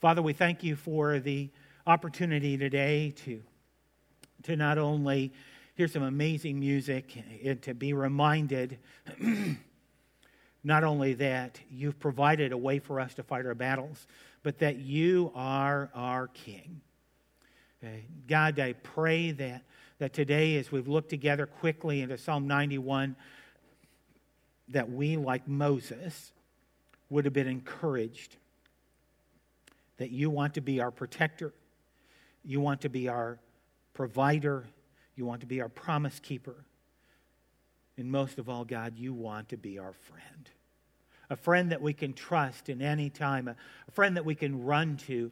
Father, 0.00 0.22
we 0.22 0.32
thank 0.32 0.62
you 0.62 0.76
for 0.76 1.18
the 1.18 1.50
opportunity 1.84 2.56
today 2.56 3.12
to, 3.24 3.42
to 4.44 4.54
not 4.54 4.78
only 4.78 5.32
hear 5.74 5.88
some 5.88 6.04
amazing 6.04 6.60
music 6.60 7.12
and 7.44 7.60
to 7.62 7.74
be 7.74 7.92
reminded 7.92 8.78
not 10.62 10.84
only 10.84 11.14
that 11.14 11.58
you've 11.68 11.98
provided 11.98 12.52
a 12.52 12.56
way 12.56 12.78
for 12.78 13.00
us 13.00 13.14
to 13.14 13.24
fight 13.24 13.46
our 13.46 13.56
battles, 13.56 14.06
but 14.44 14.60
that 14.60 14.76
you 14.76 15.32
are 15.34 15.90
our 15.92 16.28
King. 16.28 16.80
Uh, 17.82 17.88
God, 18.28 18.60
I 18.60 18.74
pray 18.74 19.32
that, 19.32 19.62
that 19.98 20.12
today, 20.12 20.56
as 20.56 20.70
we've 20.70 20.86
looked 20.86 21.10
together 21.10 21.46
quickly 21.46 22.00
into 22.00 22.16
Psalm 22.16 22.46
91, 22.46 23.16
that 24.70 24.90
we, 24.90 25.16
like 25.16 25.46
Moses, 25.46 26.32
would 27.08 27.24
have 27.24 27.34
been 27.34 27.48
encouraged 27.48 28.36
that 29.98 30.10
you 30.10 30.30
want 30.30 30.54
to 30.54 30.60
be 30.60 30.80
our 30.80 30.90
protector, 30.90 31.52
you 32.44 32.60
want 32.60 32.80
to 32.80 32.88
be 32.88 33.08
our 33.08 33.38
provider, 33.92 34.64
you 35.14 35.26
want 35.26 35.42
to 35.42 35.46
be 35.46 35.60
our 35.60 35.68
promise 35.68 36.18
keeper. 36.20 36.64
And 37.98 38.10
most 38.10 38.38
of 38.38 38.48
all, 38.48 38.64
God, 38.64 38.96
you 38.96 39.12
want 39.12 39.50
to 39.50 39.58
be 39.58 39.78
our 39.78 39.92
friend. 39.92 40.50
A 41.28 41.36
friend 41.36 41.70
that 41.70 41.82
we 41.82 41.92
can 41.92 42.14
trust 42.14 42.70
in 42.70 42.80
any 42.80 43.10
time, 43.10 43.46
a, 43.46 43.56
friend 43.92 44.16
that 44.16 44.24
we 44.24 44.34
can 44.34 44.64
run 44.64 44.96
to 45.08 45.30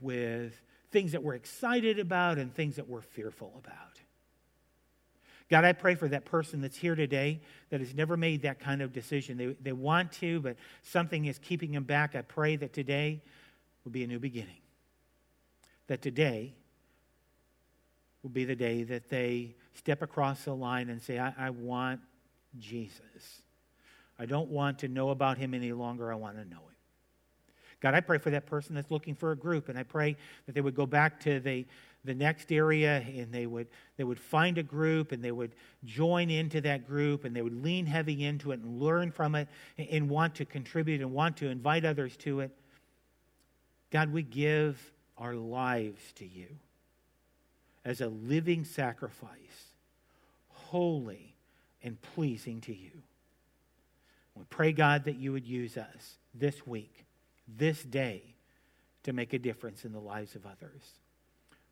with 0.00 0.62
things 0.92 1.12
that 1.12 1.22
we're 1.24 1.34
excited 1.34 1.98
about 1.98 2.38
and 2.38 2.54
things 2.54 2.76
that 2.76 2.88
we're 2.88 3.00
fearful 3.00 3.52
about. 3.58 4.00
God, 5.54 5.64
I 5.64 5.72
pray 5.72 5.94
for 5.94 6.08
that 6.08 6.24
person 6.24 6.60
that's 6.60 6.76
here 6.76 6.96
today 6.96 7.40
that 7.70 7.78
has 7.78 7.94
never 7.94 8.16
made 8.16 8.42
that 8.42 8.58
kind 8.58 8.82
of 8.82 8.92
decision. 8.92 9.36
They, 9.36 9.46
they 9.62 9.70
want 9.70 10.10
to, 10.14 10.40
but 10.40 10.56
something 10.82 11.26
is 11.26 11.38
keeping 11.38 11.70
them 11.70 11.84
back. 11.84 12.16
I 12.16 12.22
pray 12.22 12.56
that 12.56 12.72
today 12.72 13.22
will 13.84 13.92
be 13.92 14.02
a 14.02 14.08
new 14.08 14.18
beginning. 14.18 14.58
That 15.86 16.02
today 16.02 16.54
will 18.24 18.30
be 18.30 18.44
the 18.44 18.56
day 18.56 18.82
that 18.82 19.08
they 19.08 19.54
step 19.74 20.02
across 20.02 20.42
the 20.42 20.52
line 20.52 20.90
and 20.90 21.00
say, 21.00 21.20
I, 21.20 21.32
I 21.38 21.50
want 21.50 22.00
Jesus. 22.58 23.42
I 24.18 24.26
don't 24.26 24.48
want 24.48 24.80
to 24.80 24.88
know 24.88 25.10
about 25.10 25.38
him 25.38 25.54
any 25.54 25.72
longer. 25.72 26.10
I 26.10 26.16
want 26.16 26.34
to 26.34 26.44
know 26.44 26.56
him. 26.56 26.74
God, 27.80 27.94
I 27.94 28.00
pray 28.00 28.18
for 28.18 28.30
that 28.30 28.46
person 28.46 28.74
that's 28.74 28.90
looking 28.90 29.14
for 29.14 29.30
a 29.30 29.36
group, 29.36 29.68
and 29.68 29.78
I 29.78 29.84
pray 29.84 30.16
that 30.46 30.56
they 30.56 30.60
would 30.60 30.74
go 30.74 30.86
back 30.86 31.20
to 31.20 31.38
the 31.38 31.64
the 32.04 32.14
next 32.14 32.52
area 32.52 33.04
and 33.06 33.32
they 33.32 33.46
would 33.46 33.66
they 33.96 34.04
would 34.04 34.20
find 34.20 34.58
a 34.58 34.62
group 34.62 35.12
and 35.12 35.24
they 35.24 35.32
would 35.32 35.52
join 35.84 36.30
into 36.30 36.60
that 36.60 36.86
group 36.86 37.24
and 37.24 37.34
they 37.34 37.42
would 37.42 37.62
lean 37.62 37.86
heavy 37.86 38.24
into 38.24 38.52
it 38.52 38.60
and 38.60 38.80
learn 38.80 39.10
from 39.10 39.34
it 39.34 39.48
and 39.78 40.08
want 40.08 40.34
to 40.34 40.44
contribute 40.44 41.00
and 41.00 41.12
want 41.12 41.36
to 41.38 41.48
invite 41.48 41.84
others 41.84 42.16
to 42.18 42.40
it. 42.40 42.50
God 43.90 44.12
we 44.12 44.22
give 44.22 44.92
our 45.16 45.34
lives 45.34 46.12
to 46.16 46.26
you 46.26 46.48
as 47.84 48.00
a 48.00 48.08
living 48.08 48.64
sacrifice 48.64 49.28
holy 50.48 51.34
and 51.82 52.00
pleasing 52.00 52.60
to 52.62 52.74
you. 52.74 52.90
We 54.34 54.44
pray 54.50 54.72
god 54.72 55.04
that 55.04 55.16
you 55.16 55.32
would 55.32 55.46
use 55.46 55.76
us 55.76 56.18
this 56.34 56.66
week 56.66 57.04
this 57.46 57.82
day 57.82 58.34
to 59.04 59.12
make 59.12 59.32
a 59.32 59.38
difference 59.38 59.84
in 59.84 59.92
the 59.92 60.00
lives 60.00 60.34
of 60.34 60.46
others 60.46 60.82